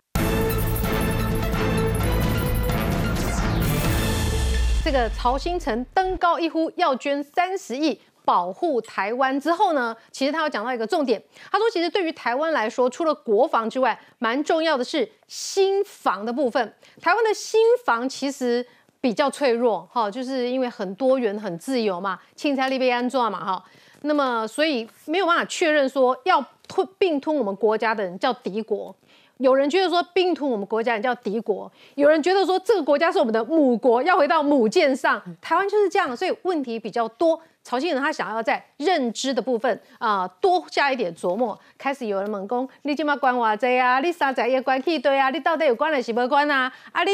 [4.84, 16.74] 这个曹新成登高一呼要捐三十亿保护台湾之后呢，其实他要讲到一个重点，他说其实对于台湾来说，除了国防之外，蛮重要的是新防的部分。
[17.02, 18.66] 台湾的新防其实。
[19.02, 23.64] 比较脆弱哈，就是因为很多元、很自由嘛，钦差利被安装嘛哈，
[24.02, 28.94] 那么所以没有办法确认说要吞并吞我们国家的人叫敌国，
[29.40, 37.42] 有人觉得说并吞我们国家人叫敌国，有人觉得说这个国家是我们的母国，要回到母舰上，台湾就是这样，所以问题比较多。
[37.64, 46.72] 曹新人他想要在认知的部分啊多加一点琢磨，开始有人猛攻，你今嘛管我这啊，你三仔也关起对啊，你到底有关还是不关啊？
[46.92, 47.12] 啊你。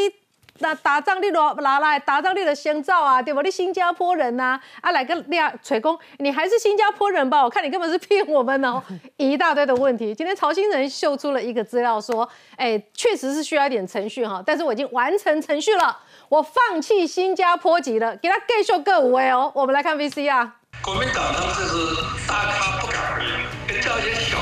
[0.59, 3.41] 那打仗你攞拿来打仗你的先兆啊，对不？
[3.41, 7.43] 你新加坡人呐，啊来个俩锤工，你还是新加坡人吧？
[7.43, 8.81] 我看你根本是骗我们哦，
[9.17, 10.15] 一大堆的问题。
[10.15, 15.97] 今天曹新人秀出了一个资料，说，哎，确实是需要一点程序哈，但是我已经完成程序了，
[16.29, 19.51] 我放弃新加坡籍了，给他继续各五位哦。
[19.53, 20.55] 我们来看 VC 啊。
[20.81, 24.34] 国民党他们这是大咖不敢回应，叫一些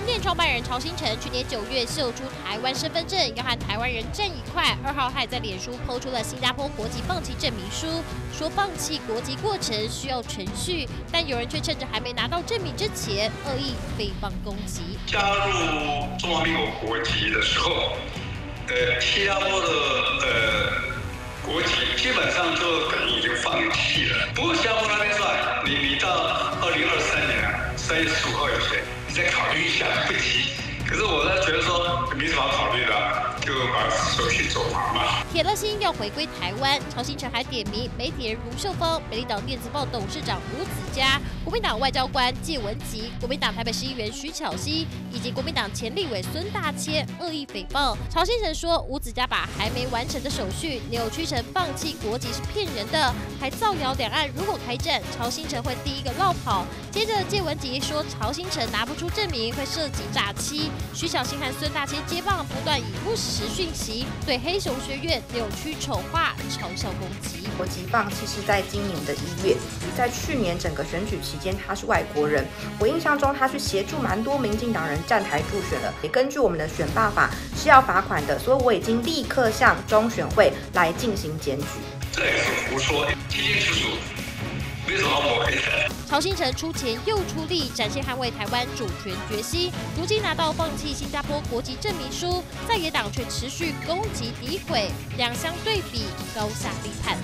[0.00, 4.74] 联电创办人曹新成去年九月秀出台湾身份证，要和台湾人站一块。
[4.82, 14.96] 二号还在脸书抛出了新加坡国籍放弃证明书，说放弃国籍过程需要程序，但有人却趁着还没拿到证明之前，恶意诽谤攻击。
[15.06, 17.92] 加入中华民国国籍的时候，
[18.68, 19.68] 呃，新加坡的
[20.22, 20.72] 呃
[21.44, 24.28] 国籍基本上就等于已经放弃了。
[24.34, 26.08] 不过新加坡那边算，你你到
[26.62, 28.28] 二零二三年三月十
[31.18, 31.49] 可是
[35.40, 47.96] 铁了心要回归台湾，曹新成还点名媒体人卢秀芳、美丽岛电子报董事长吴子嘉、国民党外交官谢文吉、国民党台北市议员徐巧芯以及国民党前立委孙大千恶意诽谤。
[48.10, 56.66] 曹新成说，吴子嘉把还没完成的手续扭曲成放弃国籍是骗人的，还造谣两岸如果开战，曹新成会第一个落跑。
[56.90, 60.70] 接着谢文吉说，曹新成拿不出证明会涉及诈欺。
[60.92, 63.16] 徐巧芯和孙大千接棒，不断以不。
[63.16, 67.48] 实讯息对黑熊学院扭曲丑化嘲笑攻击。
[67.56, 69.56] 国籍棒其实在今年的一月，
[69.96, 72.46] 在去年整个选举期间，他是外国人。
[72.78, 75.92] 我印象中，他去协助蛮多民进党人站台助选的。
[76.02, 81.66] 也根据我们的选罢法是要罚款的，所以我已经立刻向中选会来进行检举。
[82.12, 82.50] 这也是
[86.06, 89.70] 曹新成出钱又出力，展现捍卫台湾主权决心。
[89.96, 97.16] 如今拿到放弃新加坡国籍证明书，在野党却持续攻击诋毁，两相对比，高下立判。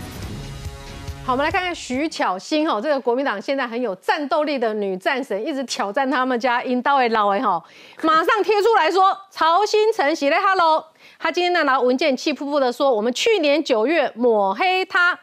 [1.25, 7.61] 好，我们来看看徐巧芯哈，这个国民党现在很有战斗力的女战神，一直挑战他们家引导的老魏哈，
[8.03, 10.85] 马上贴出来说曹新成喜嘞，Hello，
[11.19, 15.19] 他今天呢拿文件气噗噗的说，我们去年九月抹黑他。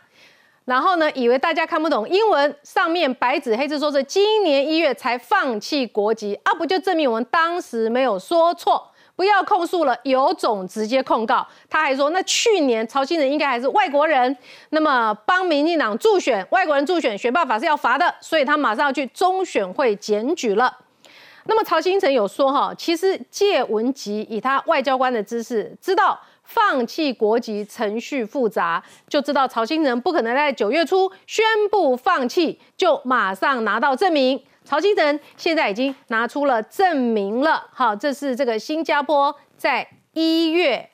[0.66, 8.90] 然后呢，以为大家看不懂英文，上面白纸黑字说是今年一月才放弃国籍啊，不就证明我们当时没有说错？
[9.16, 11.46] 不要控诉了，有种直接控告。
[11.70, 14.36] 他还说，那去年曹新人应该还是外国人，
[14.70, 20.76] 那么帮民进党助选，外国人助选，选办法是要罚的，所以他马上要去中选会检举了。
[21.46, 26.18] 那么曹新成有说哈，其实借文吉以他外交官的知识，知道。
[26.44, 34.44] 放弃国籍程序复杂，就知道曹新成不可能在九月初宣布放弃，就马上拿到证明。
[34.66, 40.90] 曹新成现在已经拿出了证明了，好，这是这个新加坡在一月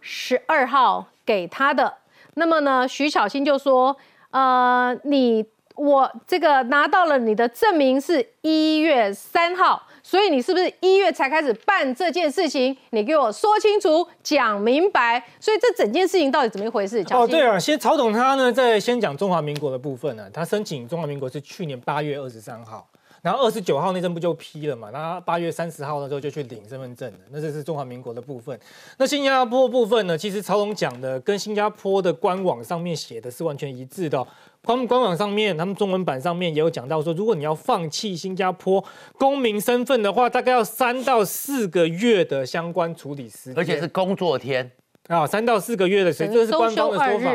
[0.00, 1.98] 十二号给他的。
[2.34, 3.96] 那么呢，徐巧新就说，
[4.30, 9.86] 呃，你我这个拿到了你的证明是一月三号。
[10.10, 12.76] 所以你是不是一月才开始办这件事情？
[12.90, 15.24] 你给我说清楚、讲明白。
[15.38, 17.00] 所以这整件事情到底怎么一回事？
[17.12, 22.84] 哦，对啊，先曹董他呢，在先讲中华民国的部分呢，他申请中华民国是去年八月二十三号。
[23.22, 24.90] 然后二十九号那阵不就批了嘛？
[24.90, 27.18] 那八月三十号的时候就去领身份证了。
[27.30, 28.58] 那这是中华民国的部分。
[28.98, 30.16] 那新加坡部分呢？
[30.16, 34.26] 其实曹总讲的跟新加坡的官网上面写的是完全一致的。
[34.62, 38.82] 官官网上面，他们中文版上面也有讲到说，如果你要放弃新加坡
[39.18, 44.70] 公民身份的话，大概要三到四个月的相关处理时间，而且是工作天。
[45.10, 47.34] 啊，三到四个月的时间，这是官方的说法。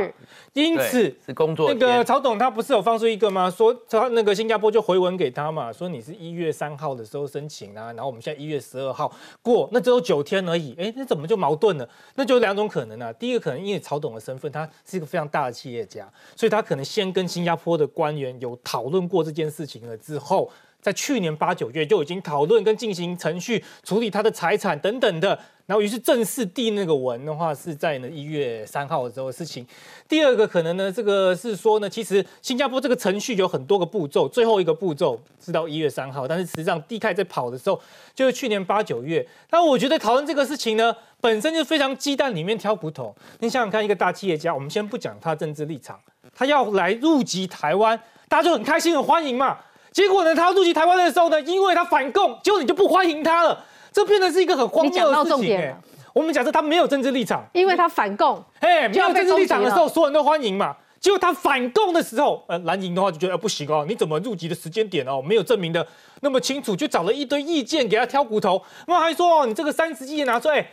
[0.53, 1.73] 因此是工作。
[1.73, 3.51] 那个曹董他不是有放出一个吗？
[3.51, 10.73] 说他那个新加坡就回文给他嘛，说你是一月三号的时候申请啊，然后我们现在一月十二号过，那只有九天而已。
[10.79, 11.89] 哎，那怎么就矛盾了？
[12.15, 13.11] 那就两种可能啊。
[13.11, 20.49] 第一个可能因为曹董的身份，他是一个非常大的企业家，所以他可能先跟新加坡的官员有讨论过这件事情了之后。
[20.86, 25.30] 在去年八九月就已经讨论跟进行程序处理他的财产等等的，
[25.65, 29.65] 然后于是正式递那个文的话是在呢一月三号的时候的事情。
[30.08, 37.82] 第二个可能呢，这个是说呢，其实新加坡这个程序有很多个步骤，最后一个步骤是到一月三号，但是实际上地开在跑的时候
[38.13, 39.28] 就是去年八九月。
[39.50, 43.15] 那我觉得讨论这个事情呢，本身就非常鸡蛋里面挑骨头。
[43.39, 46.00] 你想想看，一个大企业家，我们先不讲他政治立场，
[46.36, 49.58] 他要来入籍台湾，大家就很开心很欢迎嘛。
[49.95, 55.73] 结果呢，他入籍台湾的时候呢，因为他反共，结果你就不欢迎他了，这变成是一个很荒谬的事情。
[56.13, 60.75] 我们假设他没有政治立场，因为他反共，哎，没有政治立场的时候，所有人都欢迎嘛。
[60.99, 65.88] 结果他反共的时候，呃，蓝营的话就觉得不行哦，你怎么入籍的时间点哦没有证明的
[66.19, 68.62] 那么清楚，就找了一堆意见给他挑骨头。
[68.88, 70.67] 那还说哦，你这个三十亿拿出来，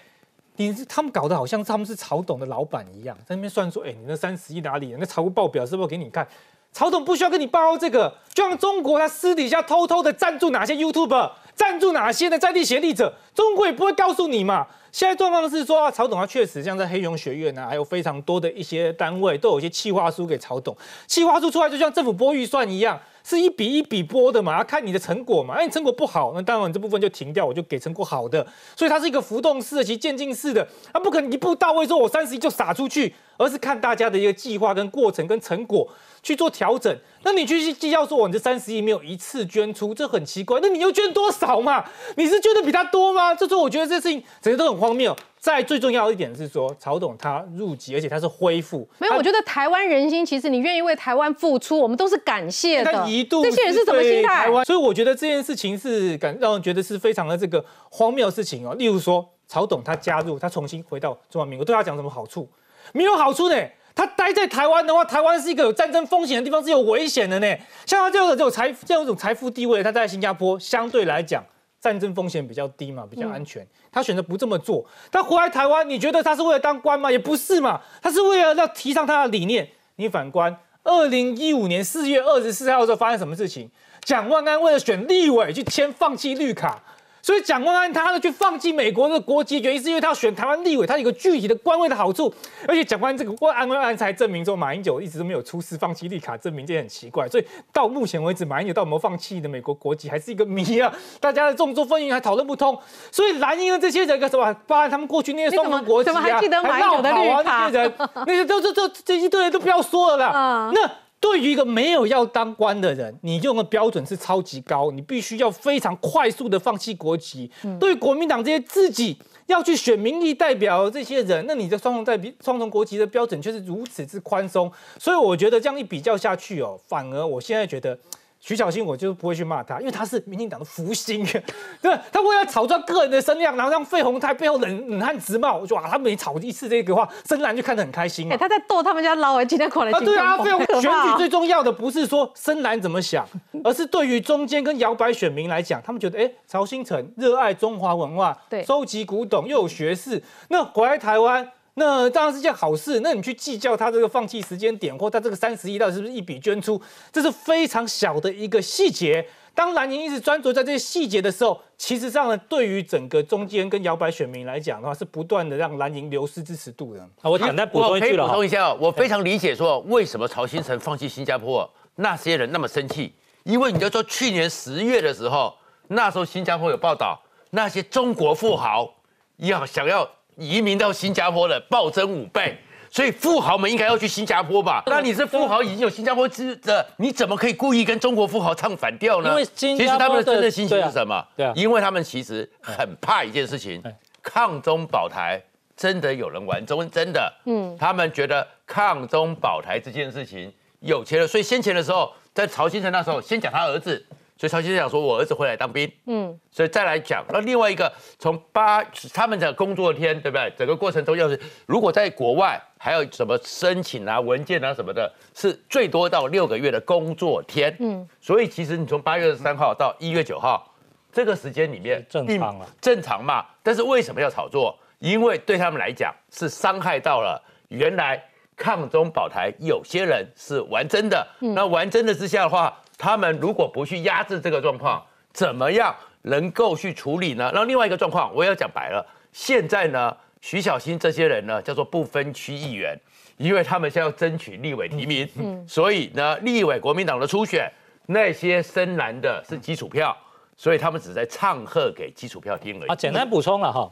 [0.56, 4.96] 你是他们搞得好像他们是曹董的老板一样，在那边算说，哎，你那三十亿哪里？
[4.98, 6.26] 那财务报表是不是给你看？
[6.72, 14.66] 曹董不需要跟你报这个，就像中国他私底下偷偷的赞助哪些 YouTube，赞助哪些的在地协力者，中国也不会告诉你嘛。
[14.90, 22.98] 现在状况是说啊，曹董他确实像在黑熊学院啊，还有非常多的一些单位都有一些企划书给曹董，企划书出来就像政府拨预算一样。
[23.24, 25.54] 是一笔一笔拨的嘛，要看你的成果嘛。
[25.54, 28.46] 哎，你成果不好，那当然这部分就停掉，我就给成果好的。
[28.76, 35.88] 所以它是一个浮动式的，其实渐进式的，它不可能一步到位，说我三十亿就撒出去，而是看大家的一个计划跟过程跟成果
[36.22, 36.96] 去做调整。
[37.22, 40.58] 那你去计较说，我这三十亿没有一次捐出，这很奇怪。
[40.61, 41.85] 那你又捐多少嘛？
[42.16, 43.35] 你是捐的比他多吗？
[43.35, 45.16] 这时候我觉得这事情整个都很荒谬。
[45.42, 48.88] 再最重要一点是说，曹董他入籍，而且他是恢复。
[49.00, 53.09] 没有，我觉得台湾人心，其实你愿意为台湾付出，我们都是感谢的。
[53.09, 54.46] 一度这些人是什么心态？
[54.62, 58.72] 所以我觉得这件事情是感让人觉得是非常的这个荒谬的事情哦。
[58.76, 62.48] 例如说，曹董他加入，他重新回到中华民国，对他讲什么好处？
[62.92, 63.57] 没有好处呢。
[63.96, 67.57] 他待在台湾的话，台湾是一个有战争风险的地方，是有危险的呢。
[67.85, 71.44] 像他这种这种财这种财富地位，他在新加坡相对来讲。
[71.81, 73.66] 战争风险比较低嘛，比较安全。
[73.92, 77.12] 他选择不这么做，他回来台湾，你觉得他是为了当官吗？
[77.12, 79.68] 也不是嘛，他是为了要提倡他的理念。
[79.96, 83.70] 你反观二零一五年四月二十四号的时候发生什么事情？
[84.00, 86.83] 蒋万安为了选立委去签放弃绿卡。
[87.22, 92.35] 所以蒋万安他呢去放弃美国的国籍，原因是因为他要选台湾立委，他有个具体的官位的好处。
[92.66, 97.28] 而且蒋万安这个安安安才证明说，马英九一直都没有出示放弃绿卡证明，这很奇怪。
[97.28, 100.92] 所以到目前为止，马英九到有没有放弃的美国国籍还是一个谜啊！
[101.20, 102.76] 大家的众说纷纭，还讨论不通。
[103.12, 107.92] 所以蓝营的这些人，个什么，包含他们过去那些双重国籍啊，还闹跑啊那些人，
[108.26, 110.72] 那些都这这这一堆人都不要说了啦。
[110.74, 111.01] 那。
[111.22, 117.48] 对于一个没有要当官的人，你用的标准是超级高，你必须要非常快速的放弃国籍。
[117.78, 127.96] 对国民党这些自己要去选民意代表这些人，那你的双重代表、双重国籍的标准却是如此之宽松，所以我觉得这样一比较下去哦，反而我现在觉得。
[128.44, 131.24] 徐小新，我就不会去骂他，因为他是民进党的福星，
[131.81, 138.28] 对他为了炒作个人的声量，然后让费鸿泰背后冷冷汗直冒，我就哇，他每炒一次这个话，深蓝就看得很开心。
[138.33, 139.92] 哎，他在逗他们家老哎，今天过来。
[139.92, 143.24] 啊，对啊，费鸿选举最重要的不是说深蓝怎么想，
[143.62, 151.48] 而是对于中间跟摇摆选民来讲，他们觉得哎，曹新成热爱中华文化，对，收集古董又有学识，那回来台湾。
[151.74, 153.00] 那当然是件好事。
[153.00, 156.80] 那你去计较他这个放弃时间点，或他这个三十亿到底是不是一笔捐出，
[157.11, 159.26] 这是非常小的一个细节。
[159.54, 167.06] 当蓝营一直专注在这些细节的时候，其实上呢，对于整个中间跟摇摆选民来讲的话，是不断的让蓝营流失支持度的。
[167.20, 168.26] 好，我简单补充一句了。
[168.26, 175.54] 补充一下，我非常理解说为什么曹新成放弃新加坡那些人那么生气，因为你要说去年十月的时候，
[175.88, 178.94] 那时候新加坡有报道，那些中国富豪
[179.37, 180.08] 要想要。
[180.36, 182.56] 移民到新加坡的暴增五倍，
[182.90, 184.83] 所以富豪们应该要去新加坡吧？
[184.87, 189.30] 那你是富豪，已经有新加坡资的，你怎么可以故意跟中国富豪唱反调呢？
[189.30, 191.24] 因为其实他们的真正心情是什么？
[191.37, 193.83] 对啊，因为他们其实很怕一件事情，
[194.22, 195.42] 抗中保台
[195.76, 204.04] 真的有人玩中，真的，嗯，他们觉得抗中保台这件事情有钱了，所以先前的时候，在曹先生那时候先讲他儿子，
[204.42, 208.82] 所以曹先生讲说，我儿子会来当兵，嗯，所以再来讲，那另外一个从八
[209.14, 210.52] 他们的工作天，对不对？
[210.58, 220.74] 整个过程中要是如果在国外还有什么申请啊、文件啊什么的，是最多到六个月的工作天，嗯，所以其实你从八月二十三号到一月九号
[221.12, 223.46] 这个时间里面正常了，正常嘛。
[223.62, 224.76] 但是为什么要炒作？
[224.98, 228.20] 因为对他们来讲是伤害到了原来
[228.56, 232.76] 抗中保台有些人是玩真的，那玩真的之下的话。
[233.03, 235.92] 他们如果不去压制这个状况，怎么样
[236.23, 237.50] 能够去处理呢？
[237.53, 242.96] 那另外一个状况，我也要讲白了，现在呢，徐小新这些人呢，叫做不分区议员，
[243.38, 247.69] 因为他们现在要争取立委提名，嗯，所以呢，立委国民党的初选
[248.07, 250.17] 那些深蓝的是基础票，
[250.57, 252.88] 所以他们只在唱和给基础票听而已。
[252.88, 253.90] 啊，简单补充了哈，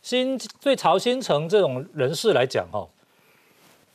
[0.00, 2.88] 新对曹新成这种人士来讲哈。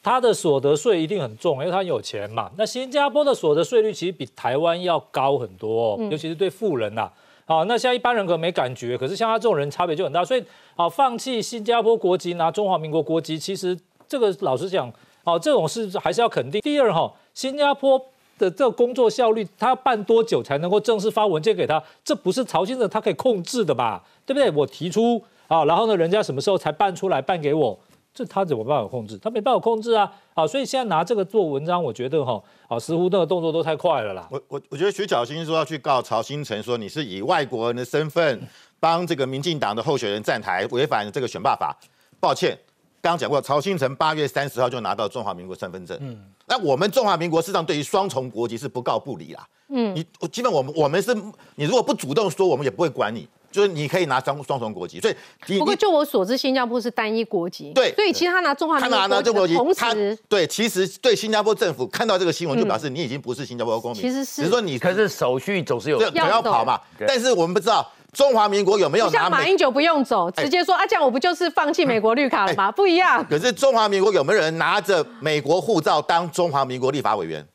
[0.04, 2.52] 他的所得税一定很重，因为他有钱嘛。
[2.58, 7.10] 那新加坡的所得税率其实比台湾要高很多，尤其是对富人呐。
[7.46, 10.24] 好，那像一般人可能没感觉，可是像他这种人差别就很大。
[10.24, 10.44] 所以，
[10.76, 13.78] 好放弃新加坡国籍拿中华民国国籍，其实
[14.08, 14.92] 这个老实讲，
[15.24, 16.60] 哦，这种事还是要肯定。
[16.62, 17.98] 第二哈，新加坡
[18.38, 21.82] 的这个工作效率，他要办多久才能够正式发文件给他？
[22.04, 24.04] 这不是曹先生他可以控制的吧？
[24.26, 24.50] 对不对？
[24.52, 27.78] 我提出啊，然后呢，人家什么时候才办出来办给我？
[28.14, 29.18] 这他怎么办法控制？
[29.18, 30.12] 他没办法控制啊！
[30.36, 34.28] 啊，所以现在拿这个做文章，我觉得哈，啊，似乎那个动作都太快了啦。
[34.30, 38.40] 我我我觉得徐小新说要去告曹新成，说你是以外国人的身份
[38.80, 41.76] 帮这个民进党的候选人站台，违反这个选罢法。
[42.20, 42.56] 抱歉，
[43.02, 45.98] 刚刚讲过，曹新成八月三十号就拿到中华民国身份证。
[46.00, 49.48] 嗯，那我们中华民国事实上对于双重国籍是不告不理啦。
[49.70, 51.16] 嗯，你基本我们我们是，
[51.56, 53.28] 你如果不主动说，我们也不会管你。
[53.54, 72.72] 就是你可以拿双双重国籍，所以不过就我所知，新加坡是单一国籍，对，所以其实他拿中华民国国籍，同时对，其实对新加坡政府看到这个新闻，就表示你已经不是新加坡公民，其实是，只是说你可是手续总是有要要跑嘛，但是我们不知道中华民国有没有像马英九不用走，直接说啊，这样我不就是放弃美国绿卡了吗？
[72.72, 73.24] 不一样。
[73.30, 77.46] 可是中华民国有没有人拿着美国护照当中华民国立法委员？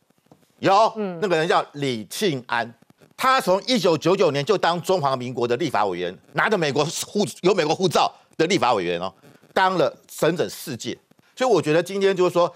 [0.61, 2.73] 有，嗯，那个人叫李庆安。
[3.19, 9.12] 他从一九九九年就当中华民国的立法委员，拿着美国护有美国护照的立法委员哦，
[9.53, 10.97] 当了整整四届。
[11.35, 12.55] 所以我觉得今天就是说，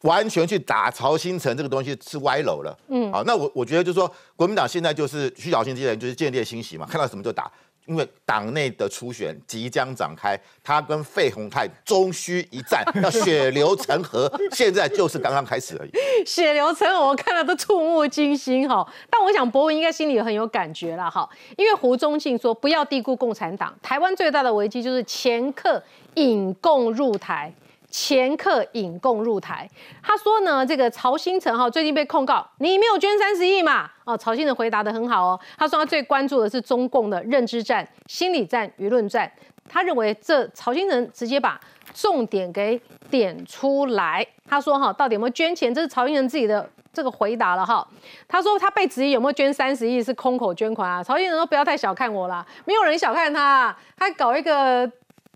[0.00, 2.76] 完全去打曹新成这个东西是歪楼了。
[2.88, 7.48] 嗯，好，那我我觉得就是说，国民党现在就是徐小新这些人就是见猎心喜嘛，看到什么就打。
[7.86, 15.90] 因为党内的初选即将展开，他跟费鸿泰终须一战，要血流成河，现在就是刚刚开始而已。
[16.24, 18.86] 血流成河，我看了都触目惊心哈。
[19.10, 25.82] 但我想博文应该心里很有感觉了哈，因为胡宗庆说不要低估共产党，台湾最大的危机就是前客
[26.14, 27.52] 引共入台。
[27.96, 29.70] 前客引共入台，
[30.02, 33.88] 他说呢，这个曹新成哈最近被控告，你没有捐三十亿嘛？
[34.04, 39.30] 哦，曹新成回答的很好哦，他说他最关注的是中共的认知战、心理战、舆论战。
[39.68, 41.58] 他认为这曹新成直接把
[41.94, 42.76] 重点给
[43.08, 44.26] 点出来。
[44.48, 45.72] 他说哈，到底有没有捐钱？
[45.72, 47.86] 这是曹新成自己的这个回答了哈。
[48.26, 51.00] 他说他被质疑有没有捐三十亿是空口捐款啊？
[51.00, 54.90] 曹新成说不要太小看我啦，没有人小看他，他搞一个。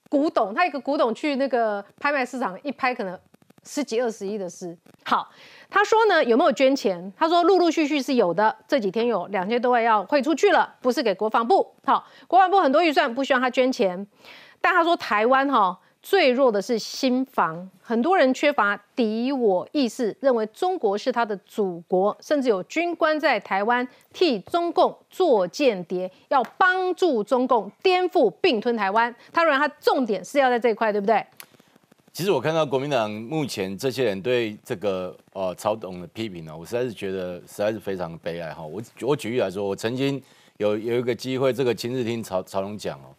[0.09, 3.19] 古董，他一个古董去那个拍卖市场一拍，可能
[3.65, 4.77] 十几二十亿的事。
[5.05, 5.29] 好，
[5.69, 7.13] 他说呢，有没有捐钱？
[7.17, 11.75] 他说陆陆续续是有的，这几天有两千多万要汇出去了，不是给国防部。
[11.85, 14.07] 好，国防部很多预算不需要他捐钱，
[14.61, 15.79] 但他说台湾哈。
[16.01, 29.15] 最弱的是心防，很多人缺乏敌我意识，认为中国是他的祖国，甚至有军官在台湾替中共做间谍，要帮助中共颠覆并吞台湾。
[29.33, 31.25] 他认为他重点是要在这一块，对不对？
[32.13, 38.65] 其实我看到国民党目前这些人对这个呃曹董的批评呢，我实在是觉得实在是非常悲哀哈。
[38.65, 40.21] 我我举例来说，我曾经
[40.57, 43.15] 有有一个机会，这个今日听曹曹龙讲哦。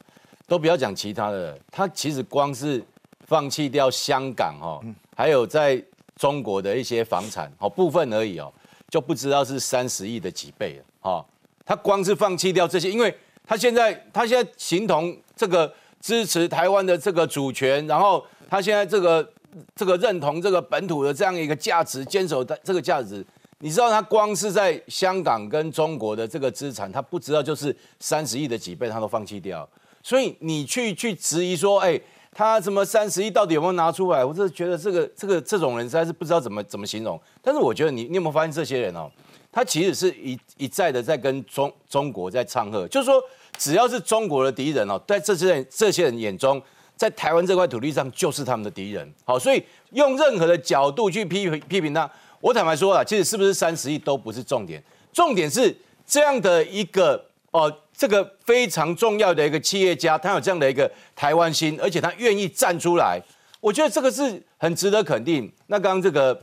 [0.50, 2.84] 都不要讲其他的，他其实光是
[3.28, 4.84] 放弃掉香港哦，
[5.16, 5.82] 还有在
[6.16, 8.52] 中国的一些房产哦部分而已哦，
[8.90, 11.26] 就不知道是三十亿的几倍了哈。
[11.64, 15.72] 他光是放弃掉这些，因为他现在他现在形同这个
[16.02, 19.32] 支持台湾的这个主权，然后他现在这个
[19.76, 23.24] 这个认同这个本土的这样一个价值，坚守的这个价值，
[23.60, 29.70] 你知道他光是在香港跟中国的这个资产，他不知道就是三十亿的几倍，他都放弃掉。
[30.10, 32.02] 所以你去去质疑说，哎，
[32.32, 34.26] 他什么三十亿到底有没有拿出来？
[34.26, 37.22] 我真的觉得这个这个这种人实在是不知道怎么怎么形容。
[37.44, 39.08] 但是我觉得你你有没有发现这些人哦，
[39.52, 43.22] 他其实是一一再的在跟中中国在唱和，就是说
[43.56, 46.60] 只要是中国的敌人哦，在这些人这些人眼中，
[46.96, 49.08] 在台湾这块土地上就是他们的敌人。
[49.26, 52.10] 好，所以用任何的角度去批批评他，
[52.42, 54.84] 我坦白说啊，其实是不是三十亿都不是重点，
[55.14, 55.78] 重点是。
[56.12, 63.22] 这样的一个哦，这个非常重要的一个企业家，他有这样的一个台湾心，而且他愿意站出来，
[63.60, 65.52] 我觉得这个是很值得肯定。
[65.68, 66.42] 那刚刚这个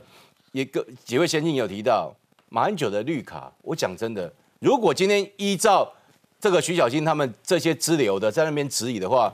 [0.51, 2.13] 一个几位先进有提到
[2.49, 5.91] 马英九的绿卡，我讲真的，如果今天依照
[6.39, 9.33] 这个徐小新他们这些支流的在那边质疑的话，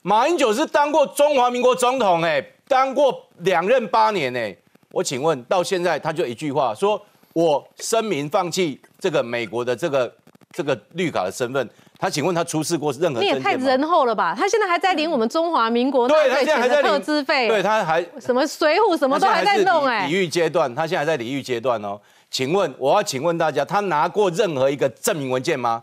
[0.00, 4.56] 马英九是当过中华民国总统，哎，当过两任八年，哎，
[4.90, 10.10] 我请问到现在他就一句话，说我声明放弃这个美国的这个
[10.52, 13.20] 这个绿卡的身份，他请问他出示过任何？
[13.20, 14.34] 你也太仁厚了吧！
[14.36, 21.98] 他现在还在领我们中华民国纳税钱的特资费，对他还什么水浒什么都还在弄，哎，礼遇阶段，他现在还在礼遇阶段哦。
[22.30, 25.82] 请问我要请问大家，他拿过任何一个证明文件吗？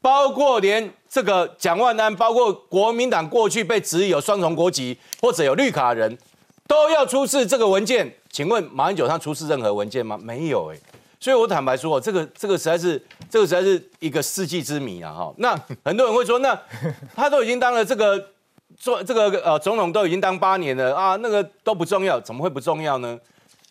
[0.00, 6.18] 包括连这个蒋万安，包括国民党过去被指有双重国籍或者有绿卡人，
[6.66, 8.12] 都要出示这个文件。
[8.28, 10.18] 请问马英九他出示任何文件吗？
[10.20, 10.76] 没有哎。
[11.22, 13.00] 所以我坦白说，这个这个实在是
[13.30, 15.12] 这个实在是一个世纪之谜啊！
[15.12, 16.60] 哈，那很多人会说，那
[17.14, 18.30] 他都已经当了这个
[18.76, 23.16] 做这个呃总统都已经当八年了啊，那个都不重要，怎么会不重要呢？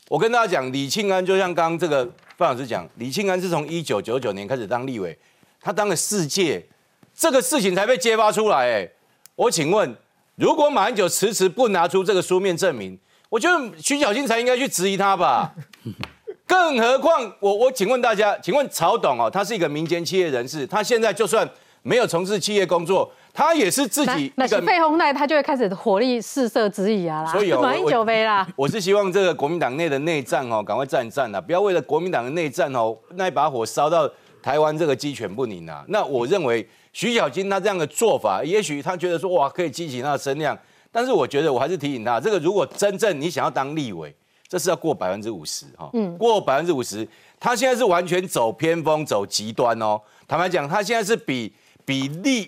[0.08, 5.20] 我跟大家讲，李庆安就像刚刚这个范老师讲，李庆安是从一九九九年开始当立委。
[5.60, 6.66] 他当了四届，
[7.14, 8.60] 这个事情才被揭发出来。
[8.60, 8.90] 哎，
[9.36, 9.94] 我请问，
[10.36, 12.98] 如果马英九迟迟不拿出这个书面证明，
[13.28, 15.54] 我觉得徐小新才应该去质疑他吧。
[16.52, 21.50] 更何况，我我请问大家，请问曹董哦，他是一个民间企业人士，他现在就算
[21.82, 27.32] 没有从事企业工作，他也是自己那是费鸿泰，他就会开始火力四射之意啊啦。
[27.32, 28.46] 所以 马英九杯啦。
[28.58, 34.10] 我是希望这个国民党内的内战哦，赶快战一战啊，不要为了国民党的内战哦，那一把火烧到。
[34.44, 40.58] 台湾这个鸡犬不宁啊，那我认为徐小金他这样的做法，也许他觉得说哇可以激起他的声量，
[40.92, 44.12] 但是我觉得我还是提醒他，这个如果真正你想要当立委，
[44.52, 47.08] 这是要过百分之五十哈，嗯，过百分之五十，
[47.40, 49.98] 他现在是完全走偏锋、走极端哦。
[50.28, 51.54] 坦白讲，他现在是比。
[51.84, 52.48] 比立，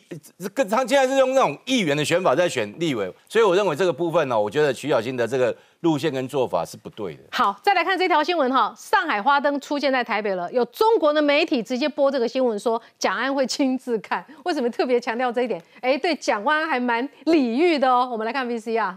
[0.54, 7.24] 跟他现在是用那种议员的选法在选立委，所以我认为这个部分呢，我觉得徐小新的这个路线跟做法是不对的。
[7.32, 15.62] 好，再来看这条新闻哈，上海花灯出现在台北了，有中国的媒体直接播这个新闻，说蒋安会亲自看，为什么特别强调这一点？
[15.82, 18.08] 哎，对蒋万安还蛮礼遇的哦。
[18.10, 18.94] 我们来看 VCR。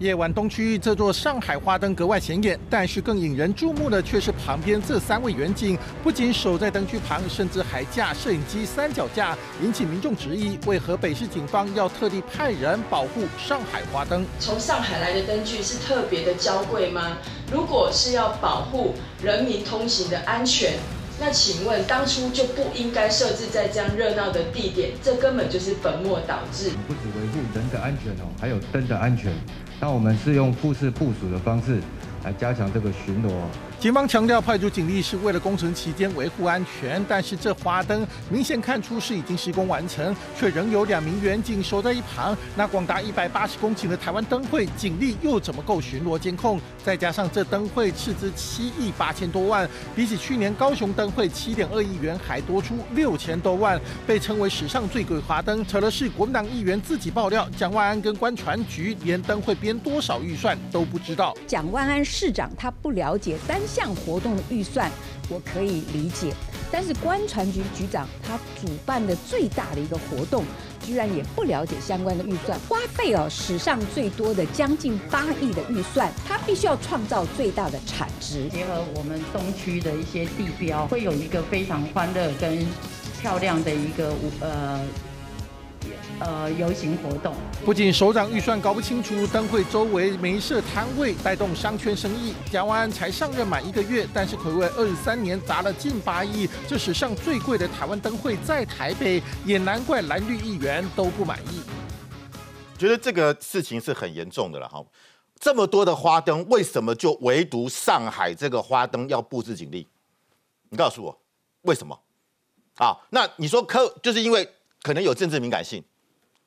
[0.00, 14.26] 夜晚东区这座上海花灯格外显眼，但是更引人注目的却是旁边这三位远景，不仅守在灯区旁，甚至还架摄影机三脚架，引起民众质疑：为何北市警方要特地派人保护上海花灯？
[14.40, 17.16] 从上海来的灯具是特别的娇贵吗？
[17.52, 20.72] 如果是要保护人民通行的安全，
[21.20, 26.72] 那请问当初就不应该设置在这样热闹的地点，这根本就是本末倒置。
[26.88, 29.32] 不止维护人的安全哦，还有灯的安全。
[29.80, 31.80] 那我们是用复式部署的方式
[32.24, 33.30] 来加强这个巡逻。
[33.80, 42.34] 警方强调派出警力是为了工程期间维护安全，但是这花灯明显看出是已经施工完成，却仍有两名员警守在一旁。
[42.56, 46.58] 那广达一百八十公顷的台湾灯会，警力又怎么够巡逻监控？
[46.82, 55.62] 再加上这灯会斥资七亿八千多万，比起去年高雄灯会七点二亿元还多出六千多万，被称为史上最贵花灯。
[55.66, 61.36] 扯的是国民党议员自己爆料，蒋万安跟关船局连灯会编多少预算都不知道。
[61.46, 63.60] 蒋万安市长他不了解单。
[63.66, 64.90] 项活动的预算
[65.28, 66.32] 我可以理解，
[66.70, 70.44] 但是官船局局长他主办的最大的一个活动，
[70.84, 78.48] 居然也不了解相关的预算，花费哦史上最多的将近八亿的预算，他必须要创造最大的产值。
[78.48, 82.66] 结合我们东区的一些地标，会有一个非常欢乐跟
[83.20, 84.80] 漂亮的一个呃。
[86.20, 92.34] 呃，游行活动不仅首长预算搞不清楚，灯会周围没设摊位，带动商圈生意。
[92.50, 101.62] 蒋万安才上任满一个月，但是暌违二十三年砸了近八亿，这史上最贵的台湾灯会在台北，也难怪蓝绿议员都不满意。
[102.78, 104.84] 觉得这个事情是很严重的了哈，
[105.40, 109.86] 这么多的花灯，为什么就唯独上海这个花灯要布置警力？
[110.70, 111.20] 你告诉我
[111.62, 111.98] 为什么？
[112.76, 114.48] 啊，那你说科就是因为
[114.84, 115.82] 可能有政治敏感性？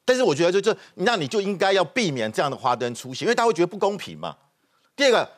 [0.05, 4.37] 但是我觉得，就就那你就应该要避免这样的花灯出现，因为大家会觉得不公平嘛。
[4.95, 5.29] 第二个，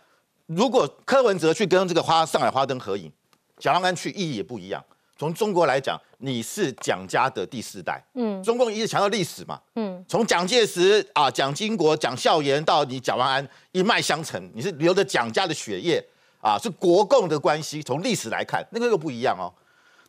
[0.46, 3.12] 如果柯文哲去跟这个花上海花灯合影，
[3.58, 4.84] 蒋万安去意义也不一样。
[5.18, 16.00] 从中国来讲，你是蒋家的第四代，嗯，中共一直强调历史嘛，嗯，从蒋介石啊、蒋经国、蒋孝严到你蒋万安一脉相承，你是流着蒋家的血液
[16.42, 17.82] 啊，是国共的关系。
[17.82, 19.50] 从历史来看，那个又不一样哦。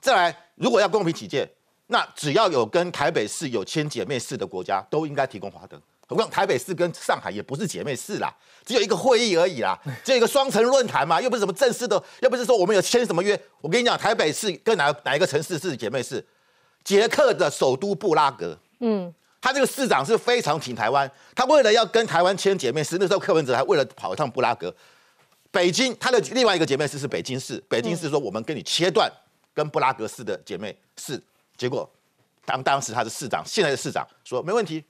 [0.01, 1.49] 再来，如果要公平起见。
[1.93, 8.32] 那只要有跟台北市有签姐妹市的国家，都应该提供华灯何况台北市跟上海也不是姐妹市啦，
[8.64, 13.41] 只有一个会议而已啦，只有一个双城论坛嘛，又不是什么正式的，又不是说我们有签什么约。
[13.61, 16.24] 我跟你讲，台北市跟哪哪一个城市是姐妹市？
[16.82, 18.57] 捷克的首都布拉格。
[18.80, 24.74] 嗯，他这个市长是非常挺台湾，他为了要跟台湾签姐妹市，那时候柯文哲还为了跑一趟布拉格。
[25.53, 29.11] 北京，他的另外一个姐妹市是北京市，北京市说我们跟你切断
[29.53, 31.22] 跟布拉格市的姐妹市，
[31.61, 31.87] 结果
[32.47, 34.83] 当当时他是市长，现在的市长说没问题，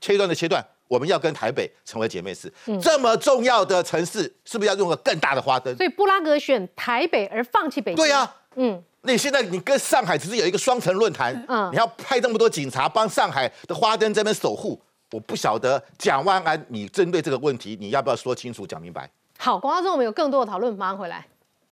[0.00, 2.52] 切断的切断，我们要跟台北成为姐妹市，
[2.82, 5.72] 这么重要的城市，是不是要用个更大的花灯？
[5.76, 7.96] 所以布拉格选台北而放弃北京。
[7.96, 19.08] 对呀，嗯，那现在你跟上海只是有一个双城论坛，嗯，你要派这么多警察帮上海的花灯这边守护，我不晓得蒋万安，你针对这个问题，你要不要说清楚、讲明白？
[19.38, 21.24] 好，广告中我们有更多的讨论，马上回来。